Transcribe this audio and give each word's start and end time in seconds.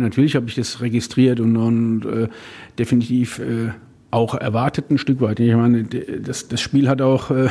Natürlich 0.00 0.36
habe 0.36 0.46
ich 0.48 0.54
das 0.54 0.82
registriert 0.82 1.40
und, 1.40 1.56
und 1.56 2.04
äh, 2.04 2.28
definitiv 2.78 3.38
äh, 3.38 3.70
auch 4.10 4.34
erwartet 4.34 4.90
ein 4.90 4.98
Stück 4.98 5.20
weit. 5.22 5.40
Ich 5.40 5.54
meine, 5.54 5.84
das, 5.84 6.48
das 6.48 6.60
Spiel 6.60 6.88
hat 6.88 7.00
auch 7.00 7.30
äh, 7.30 7.48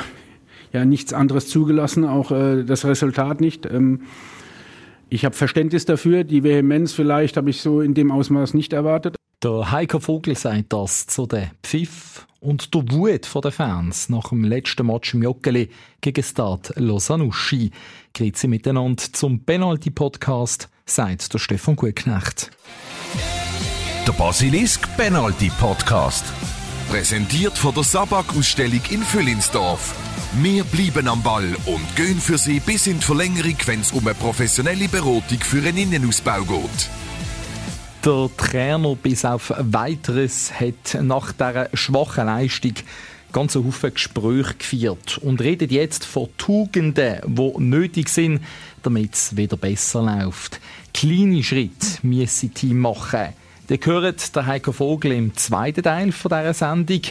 ja 0.71 0.85
nichts 0.85 1.11
anderes 1.11 1.47
zugelassen, 1.47 2.05
auch 2.05 2.31
äh, 2.31 2.63
das 2.63 2.85
Resultat 2.85 3.41
nicht. 3.41 3.65
Ähm, 3.65 4.01
ich 5.09 5.25
habe 5.25 5.35
Verständnis 5.35 5.85
dafür, 5.85 6.23
die 6.23 6.43
Vehemenz 6.43 6.93
vielleicht 6.93 7.37
habe 7.37 7.49
ich 7.49 7.61
so 7.61 7.81
in 7.81 7.93
dem 7.95 8.11
Ausmaß 8.11 8.53
nicht 8.53 8.73
erwartet. 8.73 9.15
Der 9.43 9.71
Heiko 9.71 9.99
Vogel 9.99 10.35
sagt 10.35 10.71
das 10.73 11.07
zu 11.07 11.25
den 11.25 11.49
Pfiff 11.63 12.27
und 12.39 12.73
der 12.73 12.83
Wut 12.91 13.43
der 13.43 13.51
Fans 13.51 14.09
nach 14.09 14.29
dem 14.29 14.43
letzten 14.43 14.85
Match 14.87 15.13
im 15.13 15.23
Joggeli 15.23 15.69
gegen 16.01 16.23
Stade 16.23 16.73
Lausanne-Uschi. 16.75 17.71
Grüezi 18.13 18.47
miteinander 18.47 19.03
zum 19.11 19.39
Penalty-Podcast, 19.43 20.69
sagt 20.87 21.33
der 21.33 21.39
Stefan 21.39 21.75
Gutknecht. 21.75 22.51
Der 24.05 24.11
Basilisk 24.13 24.87
Penalty 24.97 25.51
Podcast. 25.59 26.23
Präsentiert 26.91 27.57
von 27.57 27.73
der 27.73 27.83
Sabak-Ausstellung 27.83 28.81
in 28.91 29.01
Füllinsdorf. 29.01 29.95
Wir 30.39 30.63
bleiben 30.63 31.07
am 31.07 31.23
Ball 31.23 31.55
und 31.65 31.95
gehen 31.95 32.19
für 32.19 32.37
Sie 32.37 32.59
bis 32.59 32.85
in 32.85 32.99
die 32.99 33.05
Verlängerung, 33.05 33.57
wenn 33.65 33.81
es 33.81 33.93
um 33.93 34.05
eine 34.05 34.13
professionelle 34.13 34.87
Beratung 34.87 35.39
für 35.39 35.67
einen 35.67 35.77
Innenausbau 35.77 36.43
geht. 36.43 36.89
Der 38.05 38.29
Trainer 38.37 38.95
bis 38.95 39.25
auf 39.25 39.53
Weiteres 39.57 40.51
hat 40.53 41.01
nach 41.01 41.31
dieser 41.31 41.69
schwachen 41.73 42.27
Leistung 42.27 42.73
ganz 43.35 43.53
Haufen 43.55 43.93
Gespräche 43.93 44.53
geführt 44.57 45.17
und 45.17 45.41
redet 45.41 45.69
jetzt 45.69 46.05
von 46.05 46.29
Tugenden, 46.37 47.19
die 47.25 47.53
nötig 47.57 48.07
sind, 48.07 48.39
damit 48.85 49.15
es 49.15 49.35
wieder 49.35 49.57
besser 49.57 50.01
läuft. 50.01 50.59
Kleine 50.93 51.43
Schritte 51.43 51.87
müssen 52.03 52.53
Team 52.53 52.79
machen. 52.79 53.29
Ihr 53.67 53.79
hört 53.83 54.35
der 54.35 54.45
Heiko 54.45 54.71
Vogel 54.71 55.11
im 55.11 55.35
zweiten 55.35 55.83
Teil 55.83 56.11
dieser 56.11 56.53
Sendung. 56.53 57.01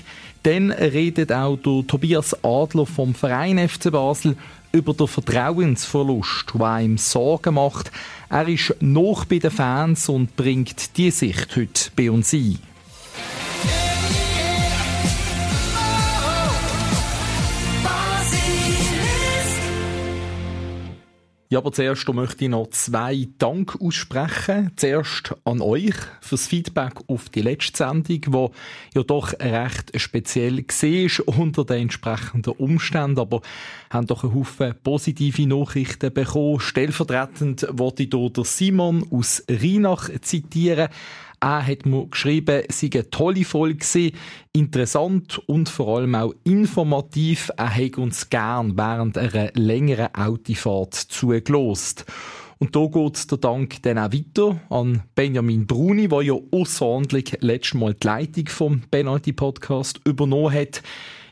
Dann 0.44 0.70
redet 0.70 1.32
auch 1.32 1.56
der 1.56 1.86
Tobias 1.86 2.36
Adler 2.44 2.86
vom 2.86 3.14
Verein 3.14 3.68
FC 3.68 3.90
Basel 3.90 4.36
über 4.70 4.94
den 4.94 5.08
Vertrauensverlust, 5.08 6.52
der 6.54 6.80
ihm 6.80 6.96
Sorgen 6.96 7.54
macht. 7.54 7.90
Er 8.30 8.46
ist 8.48 8.76
noch 8.80 9.24
bei 9.24 9.38
den 9.38 9.50
Fans 9.50 10.08
und 10.08 10.36
bringt 10.36 10.96
die 10.96 11.10
Sicht 11.10 11.56
heute 11.56 11.90
bei 11.96 12.10
uns 12.10 12.32
ein. 12.32 12.58
Ja, 21.50 21.58
aber 21.58 21.72
zuerst 21.72 22.08
möchte 22.08 22.44
ich 22.44 22.50
noch 22.50 22.68
zwei 22.70 23.28
Dank 23.38 23.78
aussprechen. 23.80 24.72
Zuerst 24.76 25.34
an 25.44 25.60
euch 25.60 25.94
fürs 26.22 26.46
Feedback 26.46 26.94
auf 27.06 27.28
die 27.28 27.42
letzte 27.42 27.76
Sendung, 27.76 28.20
die 28.20 28.48
ja 28.94 29.02
doch 29.02 29.32
recht 29.38 29.92
speziell 30.00 30.64
war 30.64 31.38
unter 31.38 31.64
den 31.64 31.82
entsprechenden 31.82 32.54
Umständen, 32.54 33.20
aber 33.20 33.42
haben 33.90 34.06
doch 34.06 34.24
einen 34.24 34.34
Haufen 34.34 34.74
positive 34.82 35.46
Nachrichten 35.46 36.12
bekommen. 36.12 36.60
Stellvertretend 36.60 37.66
wollte 37.70 38.04
ich 38.04 38.10
hier 38.10 38.44
Simon 38.44 39.06
aus 39.10 39.44
Rheinach 39.48 40.08
zitieren. 40.22 40.88
Er 41.44 41.66
hat 41.66 41.84
mir 41.84 42.06
geschrieben, 42.06 42.62
es 42.66 42.80
sei 42.80 42.88
eine 42.94 43.10
tolle 43.10 43.44
Folge 43.44 44.12
interessant 44.54 45.38
und 45.46 45.68
vor 45.68 45.98
allem 45.98 46.14
auch 46.14 46.32
informativ. 46.44 47.50
Er 47.58 47.68
hätte 47.68 48.00
uns 48.00 48.30
gern 48.30 48.78
während 48.78 49.18
einer 49.18 49.50
längeren 49.52 50.14
Autofahrt 50.14 50.94
zugelost. 50.94 52.06
Und 52.56 52.74
da 52.74 52.86
geht 52.86 53.30
der 53.30 53.36
Dank 53.36 53.82
dann 53.82 53.98
auch 53.98 54.10
weiter 54.10 54.58
an 54.70 55.02
Benjamin 55.14 55.66
Bruni, 55.66 56.08
der 56.08 56.22
ja 56.22 56.34
außerordentlich 56.50 57.36
letztes 57.40 57.74
Mal 57.74 57.92
die 57.92 58.06
Leitung 58.06 58.48
vom 58.48 58.80
Penalty 58.90 59.34
Podcast 59.34 60.00
übernommen 60.06 60.54
hat. 60.54 60.82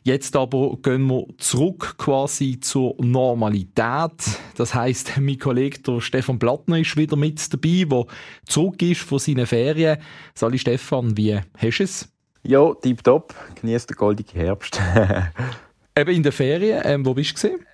Jetzt 0.04 0.34
aber 0.34 0.76
gehen 0.82 1.06
wir 1.06 1.26
zurück 1.38 1.94
quasi 1.96 2.58
zur 2.60 2.96
Normalität. 2.98 4.12
Das 4.56 4.74
heißt, 4.74 5.12
mein 5.20 5.38
Kollege 5.38 5.80
der 5.80 6.00
Stefan 6.00 6.40
Plattner 6.40 6.78
ist 6.78 6.96
wieder 6.96 7.16
mit 7.16 7.52
dabei, 7.52 7.84
der 7.84 8.06
zurück 8.46 8.82
ist 8.82 9.02
von 9.02 9.20
seinen 9.20 9.46
Ferien. 9.46 9.98
Sali 10.34 10.58
Stefan, 10.58 11.16
wie 11.16 11.36
hast 11.36 11.78
du 11.78 11.84
es? 11.84 12.08
Ja, 12.42 12.74
tipptopp. 12.74 13.32
Genießt 13.60 13.90
den 13.90 13.96
goldenen 13.96 14.32
Herbst. 14.32 14.80
Eben 15.96 16.10
in 16.10 16.22
den 16.24 16.32
Ferien. 16.32 16.82
Ähm, 16.84 17.06
wo 17.06 17.14
bist 17.14 17.30
du? 17.30 17.48
Gewesen? 17.48 17.66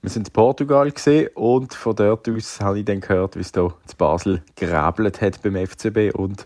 Wir 0.00 0.10
sind 0.10 0.26
in 0.28 0.32
Portugal 0.32 0.92
und 1.34 1.74
von 1.74 1.94
dort 1.94 2.28
aus 2.28 2.60
habe 2.60 2.80
ich 2.80 2.84
dann 2.84 3.00
gehört, 3.00 3.36
wie 3.36 3.40
es 3.40 3.52
hier 3.52 3.66
in 3.66 3.96
Basel 3.96 4.42
geräbelt 4.56 5.20
hat 5.20 5.40
beim 5.42 5.54
FCB 5.54 6.12
und 6.12 6.44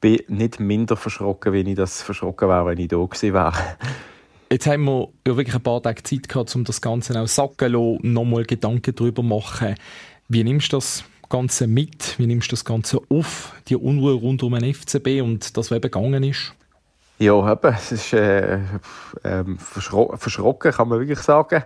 bin 0.00 0.20
nicht 0.26 0.58
minder 0.58 0.96
verschrocken, 0.96 1.52
wie 1.52 1.60
ich 1.60 1.76
das 1.76 2.02
verschrocken 2.02 2.48
wäre, 2.48 2.66
wenn 2.66 2.78
ich 2.78 2.88
da 2.88 2.96
gewesen 2.96 3.34
wäre. 3.34 3.52
Jetzt 4.50 4.66
haben 4.66 4.84
wir 4.84 5.08
ja 5.26 5.36
wirklich 5.36 5.54
ein 5.54 5.62
paar 5.62 5.82
Tage 5.82 6.02
Zeit 6.02 6.28
gehabt, 6.28 6.54
um 6.56 6.64
das 6.64 6.80
Ganze 6.80 7.20
auch 7.20 7.28
sacken 7.28 7.70
zu 7.70 7.78
lassen, 7.78 8.12
nochmal 8.12 8.44
Gedanken 8.44 8.94
darüber 8.94 9.22
machen. 9.22 9.74
Wie 10.28 10.42
nimmst 10.42 10.72
du 10.72 10.78
das 10.78 11.04
Ganze 11.28 11.66
mit? 11.66 12.18
Wie 12.18 12.26
nimmst 12.26 12.50
du 12.50 12.52
das 12.52 12.64
Ganze 12.64 13.00
auf, 13.10 13.52
die 13.68 13.76
Unruhe 13.76 14.14
rund 14.14 14.42
um 14.42 14.54
den 14.54 14.72
FCB 14.72 15.20
und 15.22 15.56
das, 15.56 15.70
was 15.70 15.76
eben 15.76 15.82
gegangen 15.82 16.22
ist? 16.22 16.54
Ja, 17.18 17.52
eben, 17.52 17.74
es 17.74 17.92
ist 17.92 18.12
äh, 18.14 18.54
äh, 19.22 19.44
verschro 19.58 20.16
verschrocken, 20.16 20.72
kann 20.72 20.88
man 20.88 21.00
wirklich 21.00 21.18
sagen. 21.18 21.64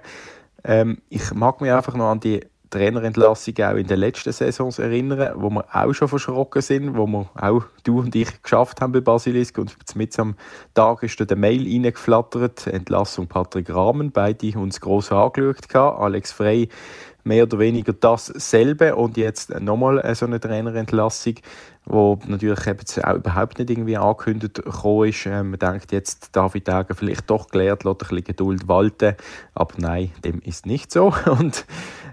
Ähm, 0.65 0.99
ich 1.09 1.33
mag 1.35 1.61
mich 1.61 1.71
einfach 1.71 1.95
noch 1.95 2.11
an 2.11 2.21
die 2.21 2.41
Trainerentlassung 2.73 3.55
auch 3.61 3.77
in 3.77 3.87
den 3.87 3.99
letzten 3.99 4.33
Saisons 4.33 4.79
erinnern, 4.79 5.35
wo 5.37 5.51
wir 5.51 5.65
auch 5.73 5.93
schon 5.93 6.09
verschrocken 6.09 6.63
sind, 6.63 6.97
wo 6.97 7.07
wir 7.07 7.29
auch 7.35 7.65
du 7.85 8.01
und 8.01 8.15
ich 8.17 8.43
geschafft 8.43 8.81
haben 8.81 8.93
bei 8.93 9.01
Basilisk. 9.01 9.59
Und 9.59 9.77
mit 9.95 10.19
am 10.19 10.35
Tag 10.75 11.03
ist 11.03 11.21
der 11.21 11.37
Mail 11.37 11.63
reingeflattert, 11.63 12.67
Entlassung 12.67 13.29
Patrick 13.29 13.73
Rahmen, 13.73 14.11
beide 14.11 14.59
uns 14.59 14.81
gross 14.81 15.13
angeschaut 15.13 15.75
Alex 15.75 16.33
Frey 16.33 16.69
mehr 17.25 17.45
oder 17.45 17.59
weniger 17.59 17.93
dasselbe. 17.93 18.97
Und 18.97 19.17
jetzt 19.17 19.51
nochmal 19.61 20.15
so 20.15 20.27
eine 20.27 20.41
Trainerentlassung, 20.41 21.35
wo 21.85 22.19
natürlich 22.27 22.67
eben 22.67 23.05
auch 23.05 23.15
überhaupt 23.15 23.59
nicht 23.59 23.71
irgendwie 23.71 23.97
angekündigt 23.97 24.63
gekommen 24.63 25.09
ist. 25.09 25.27
Ähm, 25.27 25.51
man 25.51 25.59
denkt 25.59 25.93
jetzt, 25.93 26.35
David 26.35 26.69
Dagen 26.69 26.95
vielleicht 26.95 27.29
doch 27.31 27.49
gelernt, 27.49 27.85
lässt 27.85 28.03
ein 28.03 28.09
bisschen 28.09 28.25
Geduld 28.25 28.69
walten, 28.69 29.17
aber 29.55 29.75
nein, 29.79 30.11
dem 30.25 30.41
ist 30.41 30.67
nicht 30.67 30.93
so. 30.93 31.13
Und 31.27 31.65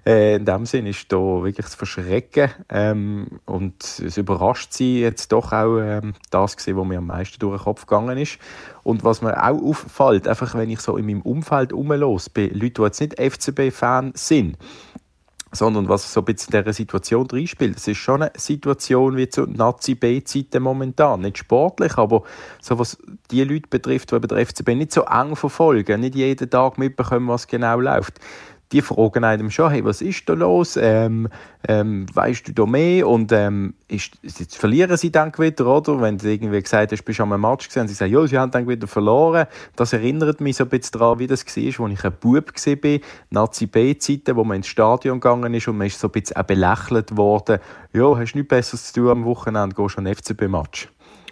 äh, 0.05 0.35
in 0.35 0.45
dem 0.45 0.65
Sinn 0.65 0.85
ist 0.85 1.11
da 1.11 1.17
wirklich 1.17 1.65
das 1.65 1.75
Verschrecken 1.75 2.49
ähm, 2.69 3.39
und 3.45 3.75
das 4.03 4.17
überrascht 4.17 4.73
sie 4.73 5.01
jetzt 5.01 5.31
doch 5.31 5.51
auch 5.51 5.79
ähm, 5.79 6.13
das 6.29 6.57
gewesen, 6.57 6.77
was 6.77 6.87
mir 6.87 6.97
am 6.97 7.07
meisten 7.07 7.39
durch 7.39 7.57
den 7.57 7.63
Kopf 7.63 7.85
gegangen 7.85 8.17
ist. 8.17 8.39
Und 8.83 9.03
was 9.03 9.21
mir 9.21 9.37
auch 9.37 9.61
auffällt, 9.61 10.27
einfach 10.27 10.55
wenn 10.55 10.69
ich 10.69 10.79
so 10.79 10.97
in 10.97 11.05
meinem 11.05 11.21
Umfeld 11.21 11.73
rumlos 11.73 12.29
bei 12.29 12.47
Leuten, 12.47 12.75
die 12.75 12.81
jetzt 12.83 13.01
nicht 13.01 13.19
FCB-Fan 13.19 14.13
sind, 14.15 14.57
sondern 15.51 15.89
was 15.89 16.13
so 16.13 16.21
ein 16.21 16.25
bisschen 16.25 16.53
in 16.53 16.61
dieser 16.61 16.73
Situation 16.73 17.27
reinspielt. 17.27 17.77
Es 17.77 17.87
ist 17.87 17.97
schon 17.97 18.21
eine 18.21 18.31
Situation 18.37 19.17
wie 19.17 19.29
zu 19.29 19.45
Nazi-B-Zeiten 19.45 20.61
momentan. 20.61 21.21
Nicht 21.21 21.39
sportlich, 21.39 21.97
aber 21.97 22.23
so 22.61 22.77
was 22.77 22.97
die 23.31 23.43
Leute 23.43 23.67
betrifft, 23.69 24.11
die 24.11 24.19
den 24.19 24.45
FCB 24.45 24.69
nicht 24.75 24.93
so 24.93 25.03
eng 25.03 25.35
verfolgen, 25.35 26.01
nicht 26.01 26.15
jeden 26.15 26.49
Tag 26.49 26.77
mitbekommen, 26.77 27.27
was 27.27 27.47
genau 27.47 27.79
läuft 27.79 28.19
die 28.71 28.81
fragen 28.81 29.23
einem 29.23 29.49
schon, 29.49 29.71
hey, 29.71 29.83
was 29.83 30.01
ist 30.01 30.29
da 30.29 30.33
los? 30.33 30.77
Ähm, 30.79 31.27
ähm, 31.67 32.05
weißt 32.13 32.47
du 32.47 32.53
da 32.53 32.65
mehr? 32.65 33.07
Und 33.07 33.31
ähm, 33.31 33.73
ist, 33.87 34.13
jetzt 34.21 34.57
verlieren 34.57 34.95
sie 34.95 35.11
dann 35.11 35.31
wieder, 35.37 35.65
oder? 35.65 35.99
Wenn 36.01 36.17
du 36.17 36.27
irgendwie 36.27 36.61
gesagt 36.61 36.91
hast, 36.91 37.03
bist 37.03 37.19
du 37.19 37.23
am 37.23 37.41
Match 37.41 37.67
gesehen, 37.67 37.87
sie 37.87 37.95
sagen, 37.95 38.13
ja, 38.13 38.27
sie 38.27 38.37
haben 38.37 38.51
dann 38.51 38.67
wieder 38.67 38.87
verloren. 38.87 39.47
Das 39.75 39.93
erinnert 39.93 40.39
mich 40.39 40.57
so 40.57 40.65
ein 40.65 40.69
bisschen 40.69 40.99
daran, 40.99 41.17
wie 41.17 41.27
das 41.27 41.45
war, 41.45 41.85
als 41.85 41.93
ich 41.93 42.05
ein 42.05 42.13
Bub 42.19 42.53
war, 42.53 42.99
Nazi-B-Zeiten, 43.31 44.35
wo 44.35 44.43
man 44.43 44.57
ins 44.57 44.67
Stadion 44.67 45.19
gegangen 45.19 45.53
ist 45.53 45.67
und 45.67 45.77
man 45.77 45.87
ist 45.87 45.99
so 45.99 46.07
ein 46.07 46.11
bisschen 46.11 46.37
auch 46.37 46.43
belächelt 46.43 47.17
worden. 47.17 47.59
Ja, 47.93 48.15
hast 48.15 48.33
du 48.33 48.37
nichts 48.37 48.49
Besseres 48.49 48.93
zu 48.93 49.01
tun 49.01 49.09
am 49.09 49.25
Wochenende, 49.25 49.75
gehst 49.75 49.97
du 49.97 49.99
an 49.99 50.13
FCB-Match. 50.15 50.89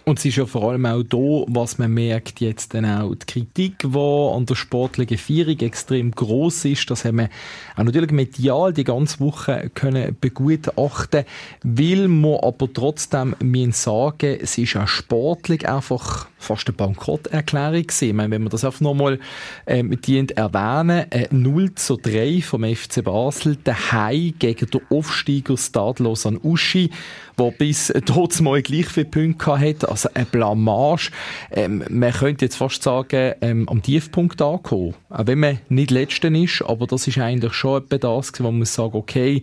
Und 0.08 0.18
es 0.20 0.24
ist 0.24 0.36
ja 0.36 0.46
vor 0.46 0.70
allem 0.70 0.86
auch 0.86 1.02
da, 1.02 1.18
was 1.48 1.76
man 1.76 1.92
merkt 1.92 2.40
jetzt 2.40 2.72
dann 2.72 2.86
auch, 2.86 3.14
die 3.14 3.26
Kritik, 3.26 3.80
die 3.80 3.98
an 3.98 4.46
der 4.46 4.54
sportlichen 4.54 5.18
Feierung 5.18 5.58
extrem 5.58 6.12
groß 6.12 6.64
ist, 6.64 6.90
das 6.90 7.04
haben 7.04 7.18
wir 7.18 7.28
auch 7.76 7.82
natürlich 7.82 8.10
medial 8.10 8.72
die 8.72 8.84
ganze 8.84 9.20
Woche 9.20 9.70
können 9.74 10.16
begutachten, 10.18 11.26
will 11.62 12.08
man 12.08 12.36
aber 12.36 12.72
trotzdem 12.72 13.36
sagen, 13.72 14.38
es 14.40 14.56
ist 14.56 14.76
auch 14.76 14.88
sportlich 14.88 15.68
einfach 15.68 16.26
fast 16.38 16.68
eine 16.68 16.76
Bankrotterklärung 16.76 17.82
gewesen. 17.82 18.08
Ich 18.08 18.14
meine, 18.14 18.30
wenn 18.30 18.42
man 18.42 18.50
das 18.50 18.64
einfach 18.64 18.80
nochmal 18.80 19.18
ähm, 19.66 19.98
erwähnen, 20.36 21.10
äh, 21.10 21.28
0 21.30 21.74
zu 21.74 21.96
3 21.96 22.40
vom 22.42 22.64
FC 22.64 23.02
Basel, 23.04 23.56
daheim 23.62 24.34
gegen 24.38 24.70
den 24.70 24.80
Aufsteiger 24.90 25.56
Stadlos 25.56 26.26
an 26.26 26.38
Uschi, 26.42 26.90
der 27.38 27.50
bis 27.50 27.92
dort 28.04 28.40
mal 28.40 28.62
gleich 28.62 28.86
viele 28.86 29.06
Punkte 29.06 29.58
hatte, 29.58 29.88
also 29.88 30.08
eine 30.14 30.24
Blamage. 30.24 31.10
Ähm, 31.50 31.84
man 31.88 32.12
könnte 32.12 32.44
jetzt 32.44 32.56
fast 32.56 32.82
sagen, 32.82 33.34
ähm, 33.40 33.68
am 33.68 33.82
Tiefpunkt 33.82 34.40
angekommen. 34.40 34.94
Auch 35.10 35.26
wenn 35.26 35.40
man 35.40 35.58
nicht 35.68 35.90
Letzter 35.90 36.30
ist, 36.30 36.62
aber 36.62 36.86
das 36.86 37.06
ist 37.06 37.18
eigentlich 37.18 37.52
schon 37.52 37.82
etwa 37.82 37.98
das, 37.98 38.32
wo 38.38 38.44
man 38.44 38.58
muss 38.58 38.74
sagen, 38.74 38.96
okay, 38.96 39.42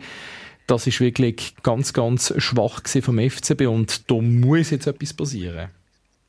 das 0.67 0.87
ist 0.87 0.99
wirklich 0.99 1.55
ganz, 1.61 1.93
ganz 1.93 2.33
schwach 2.37 2.81
vom 3.01 3.19
FCB 3.19 3.67
und 3.67 4.09
da 4.09 4.15
muss 4.15 4.71
jetzt 4.71 4.87
etwas 4.87 5.13
passieren. 5.13 5.69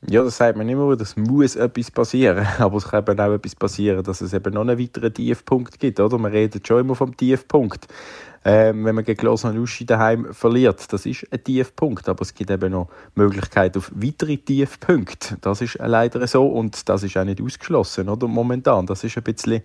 Ja, 0.05 0.23
das 0.23 0.37
sagt 0.37 0.55
man 0.57 0.69
immer, 0.69 0.95
das 0.95 1.17
muss 1.17 1.55
etwas 1.55 1.89
passieren. 1.89 2.45
Aber 2.59 2.77
es 2.77 2.87
kann 2.87 3.03
eben 3.03 3.19
auch 3.19 3.33
etwas 3.33 3.55
passieren, 3.55 4.03
dass 4.03 4.21
es 4.21 4.31
eben 4.31 4.53
noch 4.53 4.61
einen 4.61 4.79
weiteren 4.79 5.13
Tiefpunkt 5.13 5.79
gibt. 5.79 5.99
Oder? 5.99 6.17
Man 6.19 6.31
redet 6.31 6.67
schon 6.67 6.81
immer 6.81 6.95
vom 6.95 7.17
Tiefpunkt. 7.17 7.87
Ähm, 8.49 8.85
wenn 8.85 8.95
man 8.95 9.03
gegen 9.03 9.25
Lausanne 9.25 9.59
Uschi 9.59 9.85
daheim 9.85 10.33
verliert, 10.33 10.93
das 10.93 11.05
ist 11.05 11.27
ein 11.33 11.43
Tiefpunkt. 11.43 12.07
Aber 12.07 12.21
es 12.21 12.33
gibt 12.33 12.49
eben 12.49 12.71
noch 12.71 12.87
Möglichkeiten 13.13 13.79
auf 13.79 13.91
weitere 13.93 14.37
Tiefpunkte. 14.37 15.37
Das 15.41 15.59
ist 15.59 15.77
leider 15.79 16.25
so 16.27 16.47
und 16.47 16.87
das 16.87 17.03
ist 17.03 17.17
auch 17.17 17.25
nicht 17.25 17.41
ausgeschlossen, 17.41 18.07
oder? 18.07 18.25
Momentan. 18.29 18.85
Das 18.85 19.03
ist 19.03 19.17
ein 19.17 19.23
bisschen 19.23 19.63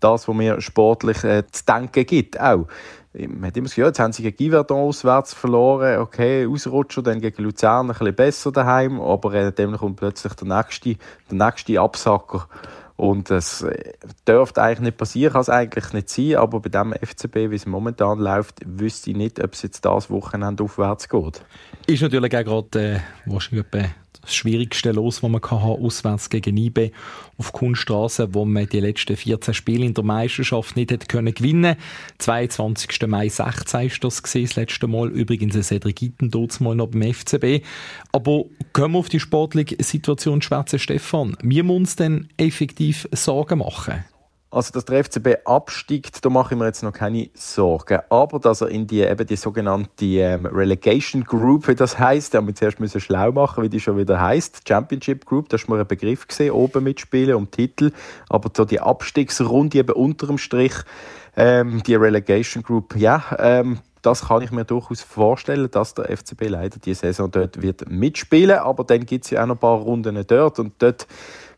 das, 0.00 0.26
was 0.26 0.34
mir 0.34 0.62
sportlich 0.62 1.22
äh, 1.24 1.44
zu 1.52 1.66
denken 1.66 2.06
gibt. 2.06 2.40
Auch 2.40 2.68
man 3.12 3.44
hat 3.44 3.56
immer 3.58 3.68
gesagt, 3.68 3.86
jetzt 3.86 4.00
haben 4.00 4.14
sie 4.14 4.22
gegen 4.22 4.38
Giverdon 4.38 4.78
auswärts 4.78 5.34
verloren, 5.34 5.98
okay, 5.98 6.46
Ausrutscher, 6.46 7.02
dann 7.02 7.20
gegen 7.20 7.42
Luzern 7.42 7.90
ein 7.90 7.92
bisschen 7.92 8.14
besser 8.14 8.52
daheim, 8.52 8.98
aber 8.98 9.34
äh, 9.34 9.52
dann 9.52 9.76
kommt 9.76 9.96
plötzlich 9.96 10.32
der 10.32 10.48
nächste, 10.48 10.96
der 11.30 11.46
nächste 11.46 11.78
Absacker. 11.78 12.48
Und 13.02 13.32
es 13.32 13.62
äh, 13.62 13.94
dürfte 14.28 14.62
eigentlich 14.62 14.78
nicht 14.78 14.96
passieren, 14.96 15.32
kann 15.32 15.40
es 15.40 15.48
eigentlich 15.48 15.92
nicht 15.92 16.08
sein, 16.08 16.36
aber 16.36 16.60
bei 16.60 16.68
dem 16.68 16.92
FCB, 16.92 17.50
wie 17.50 17.56
es 17.56 17.66
momentan 17.66 18.20
läuft, 18.20 18.60
wüsste 18.64 19.10
ich 19.10 19.16
nicht, 19.16 19.42
ob 19.42 19.54
es 19.54 19.62
jetzt 19.62 19.84
das 19.84 20.08
Wochenende 20.08 20.62
aufwärts 20.62 21.08
geht. 21.08 21.44
Ist 21.88 22.02
natürlich 22.02 22.32
auch 22.36 22.44
gerade 22.44 22.94
äh, 22.94 23.00
wahrscheinlich 23.26 23.66
das 24.22 24.34
schwierigste 24.34 24.92
Los, 24.92 25.20
das 25.20 25.30
man 25.30 25.40
kann 25.40 25.62
haben, 25.62 25.84
auswärts 25.84 26.30
gegen 26.30 26.56
IB 26.56 26.92
auf 27.38 27.52
Kunststraße, 27.52 28.34
wo 28.34 28.44
man 28.44 28.68
die 28.68 28.80
letzten 28.80 29.16
14 29.16 29.52
Spiele 29.52 29.84
in 29.84 29.94
der 29.94 30.04
Meisterschaft 30.04 30.76
nicht 30.76 30.90
hätte 30.90 31.06
können 31.06 31.34
gewinnen. 31.34 31.76
22. 32.18 33.06
Mai 33.08 33.28
16 33.28 33.86
ist 33.86 34.04
das 34.04 34.22
das 34.22 34.56
letzte 34.56 34.86
Mal. 34.86 35.08
Übrigens 35.08 35.56
ein 35.56 35.62
Cedric 35.62 36.02
Itten, 36.02 36.30
mal 36.60 36.74
noch 36.74 36.88
beim 36.88 37.12
FCB. 37.12 37.64
Aber 38.12 38.44
kommen 38.72 38.94
wir 38.94 38.98
auf 39.00 39.08
die 39.08 39.20
sportliche 39.20 39.76
Situation 39.82 40.40
schwätzen, 40.40 40.78
Stefan. 40.78 41.36
Wir 41.42 41.64
müssen 41.64 41.76
uns 41.76 41.96
denn 41.96 42.28
effektiv 42.36 43.08
Sorgen 43.12 43.58
machen? 43.58 44.04
Also, 44.52 44.70
dass 44.70 44.84
der 44.84 45.02
FCB 45.02 45.46
absteigt, 45.46 46.22
da 46.22 46.28
mache 46.28 46.52
ich 46.52 46.60
mir 46.60 46.66
jetzt 46.66 46.82
noch 46.82 46.92
keine 46.92 47.30
Sorgen. 47.32 48.00
Aber 48.10 48.38
dass 48.38 48.60
er 48.60 48.68
in 48.68 48.86
die, 48.86 49.00
eben 49.00 49.26
die 49.26 49.36
sogenannte 49.36 50.04
ähm, 50.04 50.44
Relegation 50.44 51.24
Group, 51.24 51.68
wie 51.68 51.74
das 51.74 51.98
heisst, 51.98 52.34
da 52.34 52.46
wir 52.46 52.54
zuerst 52.54 52.78
müssen 52.78 53.00
schlau 53.00 53.32
machen, 53.32 53.64
wie 53.64 53.70
die 53.70 53.80
schon 53.80 53.96
wieder 53.96 54.20
heisst. 54.20 54.68
Championship 54.68 55.24
Group, 55.24 55.48
da 55.48 55.54
ist 55.54 55.70
mir 55.70 55.80
ein 55.80 55.86
Begriff 55.86 56.28
gesehen, 56.28 56.50
oben 56.50 56.84
mitspielen 56.84 57.34
um 57.34 57.50
Titel. 57.50 57.92
Aber 58.28 58.50
so 58.54 58.66
die 58.66 58.80
Abstiegsrunde 58.80 59.78
eben 59.78 59.94
unter 59.94 60.26
dem 60.26 60.36
Strich, 60.36 60.74
ähm, 61.34 61.82
die 61.86 61.94
Relegation 61.94 62.62
Group, 62.62 62.94
ja, 62.94 63.24
ähm, 63.38 63.78
das 64.02 64.26
kann 64.26 64.42
ich 64.42 64.50
mir 64.50 64.64
durchaus 64.64 65.00
vorstellen, 65.00 65.70
dass 65.70 65.94
der 65.94 66.10
FCB 66.14 66.48
leider 66.48 66.78
die 66.78 66.92
Saison 66.92 67.30
dort 67.30 67.62
wird 67.62 67.88
mitspielen. 67.88 68.58
Aber 68.58 68.84
dann 68.84 69.06
gibt 69.06 69.24
es 69.24 69.30
ja 69.30 69.42
auch 69.42 69.46
noch 69.46 69.54
ein 69.54 69.60
paar 69.60 69.78
Runden 69.78 70.22
dort 70.26 70.58
und 70.58 70.74
dort 70.78 71.06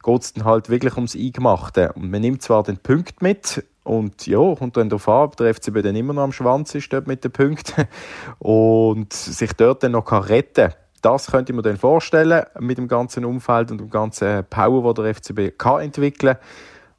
geht 0.04 0.22
es 0.22 0.32
dann 0.34 0.44
halt 0.44 0.68
wirklich 0.68 0.94
ums 0.96 1.16
Eingemachte. 1.16 1.92
Und 1.94 2.10
man 2.10 2.20
nimmt 2.20 2.42
zwar 2.42 2.62
den 2.62 2.76
Punkt 2.78 3.22
mit 3.22 3.64
und 3.82 4.26
ja, 4.26 4.54
kommt 4.54 4.76
dann 4.76 4.88
darauf 4.88 5.08
an, 5.08 5.24
ob 5.24 5.36
der 5.36 5.54
FCB 5.54 5.82
dann 5.82 5.96
immer 5.96 6.12
noch 6.12 6.22
am 6.22 6.32
Schwanz 6.32 6.74
ist 6.74 6.92
dort 6.92 7.06
mit 7.06 7.24
den 7.24 7.32
Punkten 7.32 7.86
und 8.38 9.12
sich 9.12 9.52
dort 9.54 9.82
dann 9.82 9.92
noch 9.92 10.10
retten 10.10 10.70
kann. 10.70 10.74
Das 11.02 11.30
könnte 11.30 11.52
mir 11.52 11.60
dann 11.60 11.76
vorstellen 11.76 12.44
mit 12.60 12.78
dem 12.78 12.88
ganzen 12.88 13.26
Umfeld 13.26 13.70
und 13.70 13.78
dem 13.78 13.90
ganzen 13.90 14.44
Power, 14.48 14.94
den 14.94 15.04
der 15.04 15.14
FCB 15.14 15.58
kann 15.58 15.82
entwickeln 15.82 16.36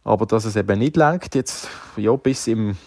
Aber 0.04 0.28
dass 0.28 0.46
es 0.46 0.56
eben 0.56 0.78
nicht 0.78 0.96
lenkt, 0.96 1.34
jetzt 1.34 1.70
ja, 1.98 2.16
bis 2.16 2.46
im, 2.46 2.78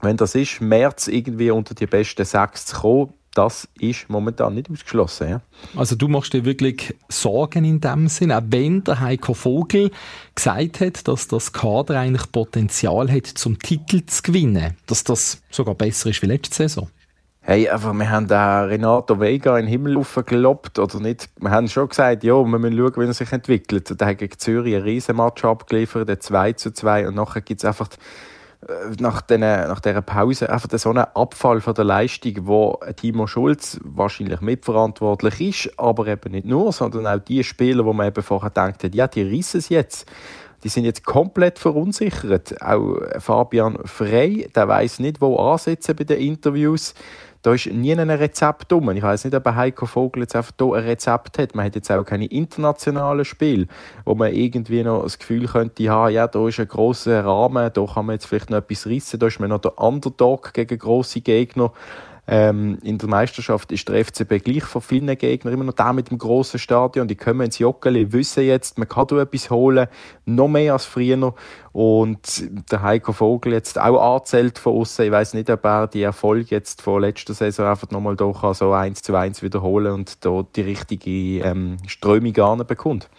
wenn 0.00 0.16
das 0.16 0.36
ist, 0.36 0.60
März 0.60 1.08
irgendwie 1.08 1.50
unter 1.50 1.74
die 1.74 1.86
besten 1.86 2.24
sechs 2.24 2.66
zu 2.66 2.80
kommen, 2.80 3.14
das 3.34 3.68
ist 3.78 4.08
momentan 4.08 4.54
nicht 4.54 4.70
ausgeschlossen. 4.70 5.28
Ja. 5.28 5.40
Also 5.76 5.96
du 5.96 6.08
machst 6.08 6.32
dir 6.32 6.44
wirklich 6.44 6.94
Sorgen 7.08 7.64
in 7.64 7.80
dem 7.80 8.08
Sinn, 8.08 8.32
auch 8.32 8.42
wenn 8.48 8.84
der 8.84 9.00
Heiko 9.00 9.34
Vogel 9.34 9.90
gesagt 10.34 10.80
hat, 10.80 11.06
dass 11.08 11.28
das 11.28 11.52
Kader 11.52 11.98
eigentlich 11.98 12.30
Potenzial 12.30 13.10
hat, 13.10 13.26
zum 13.26 13.58
Titel 13.58 14.06
zu 14.06 14.22
gewinnen, 14.22 14.76
dass 14.86 15.04
das 15.04 15.42
sogar 15.50 15.74
besser 15.74 16.10
ist 16.10 16.22
wie 16.22 16.26
letzte 16.26 16.54
Saison. 16.54 16.88
Hey, 17.46 17.68
einfach, 17.68 17.92
wir 17.92 18.08
haben 18.08 18.26
da 18.26 18.64
Renato 18.64 19.20
Vega 19.20 19.58
in 19.58 19.66
den 19.66 19.70
Himmel 19.70 20.02
gelobt, 20.24 20.78
oder 20.78 20.98
nicht? 20.98 21.28
Wir 21.38 21.50
haben 21.50 21.68
schon 21.68 21.90
gesagt, 21.90 22.24
ja, 22.24 22.32
wir 22.32 22.58
müssen 22.58 22.78
schauen, 22.78 22.96
wie 22.96 23.06
er 23.06 23.12
sich 23.12 23.32
entwickelt. 23.32 24.00
Der 24.00 24.08
hat 24.08 24.16
gegen 24.16 24.38
Zürich 24.38 24.74
einen 24.74 24.84
Riesenmatch 24.84 25.44
abgeliefert, 25.44 26.08
der 26.08 26.20
2 26.20 26.54
zu 26.54 26.72
2, 26.72 27.08
und 27.08 27.16
nachher 27.16 27.42
gibt 27.42 27.60
es 27.60 27.66
einfach 27.66 27.90
nach, 28.98 29.20
den, 29.20 29.40
nach 29.40 29.80
dieser 29.80 30.02
Pause 30.02 30.50
einfach 30.50 30.68
so 30.78 30.90
einen 30.90 31.06
Abfall 31.14 31.60
von 31.60 31.74
der 31.74 31.84
Leistung, 31.84 32.34
wo 32.46 32.80
Timo 32.96 33.26
Schulz 33.26 33.78
wahrscheinlich 33.82 34.40
mitverantwortlich 34.40 35.40
ist, 35.40 35.78
aber 35.78 36.06
eben 36.06 36.32
nicht 36.32 36.46
nur, 36.46 36.72
sondern 36.72 37.06
auch 37.06 37.18
die 37.18 37.44
Spieler, 37.44 37.84
wo 37.84 37.92
man 37.92 38.08
eben 38.08 38.22
vorher 38.22 38.50
gedacht 38.50 38.84
hat, 38.84 38.94
ja, 38.94 39.06
die 39.06 39.22
rissen 39.22 39.58
es 39.58 39.68
jetzt. 39.68 40.10
Die 40.62 40.68
sind 40.68 40.84
jetzt 40.84 41.04
komplett 41.04 41.58
verunsichert. 41.58 42.60
Auch 42.62 42.96
Fabian 43.18 43.78
Frey, 43.84 44.50
der 44.54 44.66
weiß 44.66 45.00
nicht, 45.00 45.20
wo 45.20 45.36
ansetzen 45.36 45.94
bei 45.94 46.04
den 46.04 46.20
Interviews. 46.20 46.94
Da 47.44 47.52
ist 47.52 47.66
nie 47.66 47.92
ein 47.92 48.08
Rezept 48.08 48.72
drum. 48.72 48.90
Ich 48.92 49.02
weiß 49.02 49.26
nicht, 49.26 49.34
ob 49.34 49.44
Heiko 49.44 49.84
Vogel 49.84 50.22
jetzt 50.22 50.34
einfach 50.34 50.54
hier 50.58 50.72
ein 50.72 50.84
Rezept 50.84 51.36
hat. 51.36 51.54
Man 51.54 51.66
hat 51.66 51.74
jetzt 51.74 51.92
auch 51.92 52.02
keine 52.02 52.24
internationalen 52.24 53.26
Spiele, 53.26 53.66
wo 54.06 54.14
man 54.14 54.32
irgendwie 54.32 54.82
noch 54.82 55.02
das 55.02 55.18
Gefühl 55.18 55.46
könnte 55.46 55.90
haben, 55.90 56.14
ja, 56.14 56.26
da 56.26 56.48
ist 56.48 56.58
ein 56.58 56.68
grosser 56.68 57.22
Rahmen, 57.22 57.70
da 57.70 57.84
kann 57.84 58.06
man 58.06 58.14
jetzt 58.14 58.24
vielleicht 58.24 58.48
noch 58.48 58.56
etwas 58.56 58.86
rissen, 58.86 59.20
da 59.20 59.26
ist 59.26 59.40
man 59.40 59.50
noch 59.50 59.60
der 59.60 59.78
Underdog 59.78 60.54
gegen 60.54 60.78
grosse 60.78 61.20
Gegner. 61.20 61.70
Ähm, 62.26 62.78
in 62.82 62.96
der 62.96 63.08
Meisterschaft 63.08 63.70
ist 63.70 63.88
der 63.88 64.02
FCB 64.02 64.42
gleich 64.42 64.64
von 64.64 64.80
vielen 64.80 65.16
Gegnern 65.18 65.52
immer 65.52 65.64
noch 65.64 65.74
da 65.74 65.92
mit 65.92 66.10
dem 66.10 66.18
grossen 66.18 66.58
Stadion. 66.58 67.06
Die 67.06 67.16
kommen 67.16 67.42
ins 67.42 67.58
Joggeli, 67.58 68.12
wissen 68.12 68.44
jetzt, 68.44 68.78
man 68.78 68.88
kann 68.88 69.06
da 69.08 69.20
etwas 69.20 69.50
holen, 69.50 69.88
noch 70.24 70.48
mehr 70.48 70.72
als 70.72 70.86
früher. 70.86 71.34
Und 71.72 72.70
der 72.70 72.82
Heiko 72.82 73.12
Vogel 73.12 73.52
jetzt 73.52 73.78
auch 73.78 74.16
anzählt 74.16 74.58
von 74.58 74.80
außen. 74.80 75.04
Ich 75.04 75.10
weiß 75.10 75.34
nicht, 75.34 75.50
ob 75.50 75.64
er 75.64 75.86
die 75.86 76.02
Erfolge 76.02 76.54
jetzt 76.54 76.80
von 76.80 77.02
letzter 77.02 77.34
Saison 77.34 77.66
einfach 77.66 77.90
nochmal 77.90 78.16
da 78.16 78.54
so 78.54 78.72
eins 78.72 79.02
zu 79.02 79.14
eins 79.14 79.42
wiederholen 79.42 79.92
und 79.92 80.24
da 80.24 80.46
die 80.56 80.62
richtige 80.62 81.44
ähm, 81.44 81.76
Strömung 81.86 82.32
bekommt. 82.66 83.10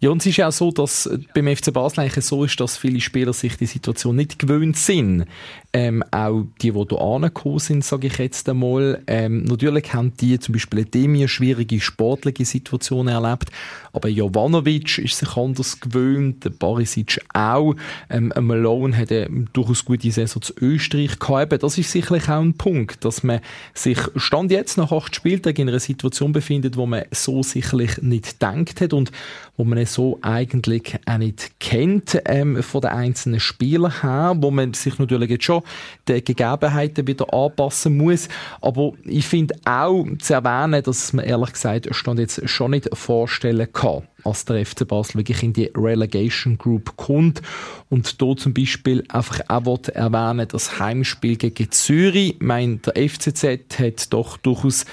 Ja, 0.00 0.10
und 0.10 0.18
es 0.22 0.26
ist 0.26 0.36
ja 0.36 0.46
auch 0.46 0.52
so, 0.52 0.70
dass 0.70 1.10
beim 1.34 1.48
FC 1.48 1.72
Basel 1.72 2.00
eigentlich 2.00 2.24
so 2.24 2.44
ist, 2.44 2.60
dass 2.60 2.76
viele 2.76 3.00
Spieler 3.00 3.32
sich 3.32 3.56
die 3.56 3.66
Situation 3.66 4.14
nicht 4.14 4.38
gewöhnt 4.38 4.76
sind. 4.76 5.24
Ähm, 5.72 6.04
auch 6.12 6.44
die, 6.62 6.70
die 6.70 6.84
hier 6.88 7.00
angekommen 7.00 7.58
sind, 7.58 7.84
sage 7.84 8.06
ich 8.06 8.16
jetzt 8.18 8.48
einmal. 8.48 9.02
Ähm, 9.08 9.42
natürlich 9.42 9.92
haben 9.92 10.12
die 10.16 10.38
zum 10.38 10.52
Beispiel 10.52 10.84
Demir 10.84 11.26
schwierige 11.26 11.80
sportliche 11.80 12.44
Situationen 12.44 13.12
erlebt, 13.12 13.50
aber 13.92 14.08
Jovanovic 14.08 14.98
ist 14.98 15.18
sich 15.18 15.36
anders 15.36 15.80
gewöhnt, 15.80 16.44
der 16.44 16.50
Barisic 16.50 17.20
auch. 17.34 17.74
Ähm, 18.08 18.32
Malone 18.40 18.96
hat 18.96 19.10
eine 19.10 19.46
durchaus 19.52 19.84
gute 19.84 20.12
Saison 20.12 20.40
zu 20.40 20.54
Österreich 20.60 21.18
gehabt. 21.18 21.60
Das 21.62 21.76
ist 21.76 21.90
sicherlich 21.90 22.28
auch 22.28 22.40
ein 22.40 22.54
Punkt, 22.54 23.04
dass 23.04 23.24
man 23.24 23.40
sich 23.74 23.98
Stand 24.14 24.52
jetzt 24.52 24.78
nach 24.78 24.92
acht 24.92 25.16
Spieltagen 25.16 25.62
in 25.62 25.68
einer 25.70 25.80
Situation 25.80 26.30
befindet, 26.30 26.76
wo 26.76 26.86
man 26.86 27.02
so 27.10 27.42
sicherlich 27.42 28.00
nicht 28.00 28.40
denkt 28.40 28.80
hat 28.80 28.92
und 28.92 29.10
wo 29.58 29.64
man 29.64 29.84
so 29.84 30.18
eigentlich 30.22 30.94
auch 31.04 31.18
nicht 31.18 31.58
kennt 31.58 32.22
ähm, 32.24 32.62
von 32.62 32.80
den 32.80 32.90
einzelnen 32.90 33.40
Spielern 33.40 34.00
her, 34.00 34.36
wo 34.38 34.52
man 34.52 34.72
sich 34.72 34.98
natürlich 34.98 35.30
jetzt 35.30 35.44
schon 35.44 35.62
den 36.06 36.24
Gegebenheiten 36.24 37.06
wieder 37.08 37.34
anpassen 37.34 37.96
muss. 37.96 38.28
Aber 38.62 38.92
ich 39.04 39.26
finde 39.26 39.56
auch 39.64 40.06
zu 40.20 40.34
erwähnen, 40.34 40.82
dass 40.82 41.12
man 41.12 41.24
ehrlich 41.24 41.52
gesagt 41.52 41.88
stand 41.90 42.20
jetzt 42.20 42.48
schon 42.48 42.70
nicht 42.70 42.88
vorstellen 42.96 43.70
kann, 43.72 44.04
als 44.22 44.44
der 44.44 44.64
FC 44.64 44.86
Basel 44.86 45.16
wirklich 45.16 45.42
in 45.42 45.52
die 45.52 45.72
Relegation 45.74 46.56
Group 46.56 46.96
kommt 46.96 47.42
und 47.88 48.22
da 48.22 48.36
zum 48.36 48.54
Beispiel 48.54 49.02
einfach 49.08 49.40
auch 49.48 49.78
erwähnen, 49.92 50.46
das 50.48 50.78
Heimspiel 50.78 51.36
gegen 51.36 51.70
Zürich. 51.72 52.34
Ich 52.34 52.40
meine, 52.40 52.76
der 52.76 53.08
FCZ 53.08 53.44
hat 53.78 54.12
doch 54.12 54.36
durchaus 54.36 54.86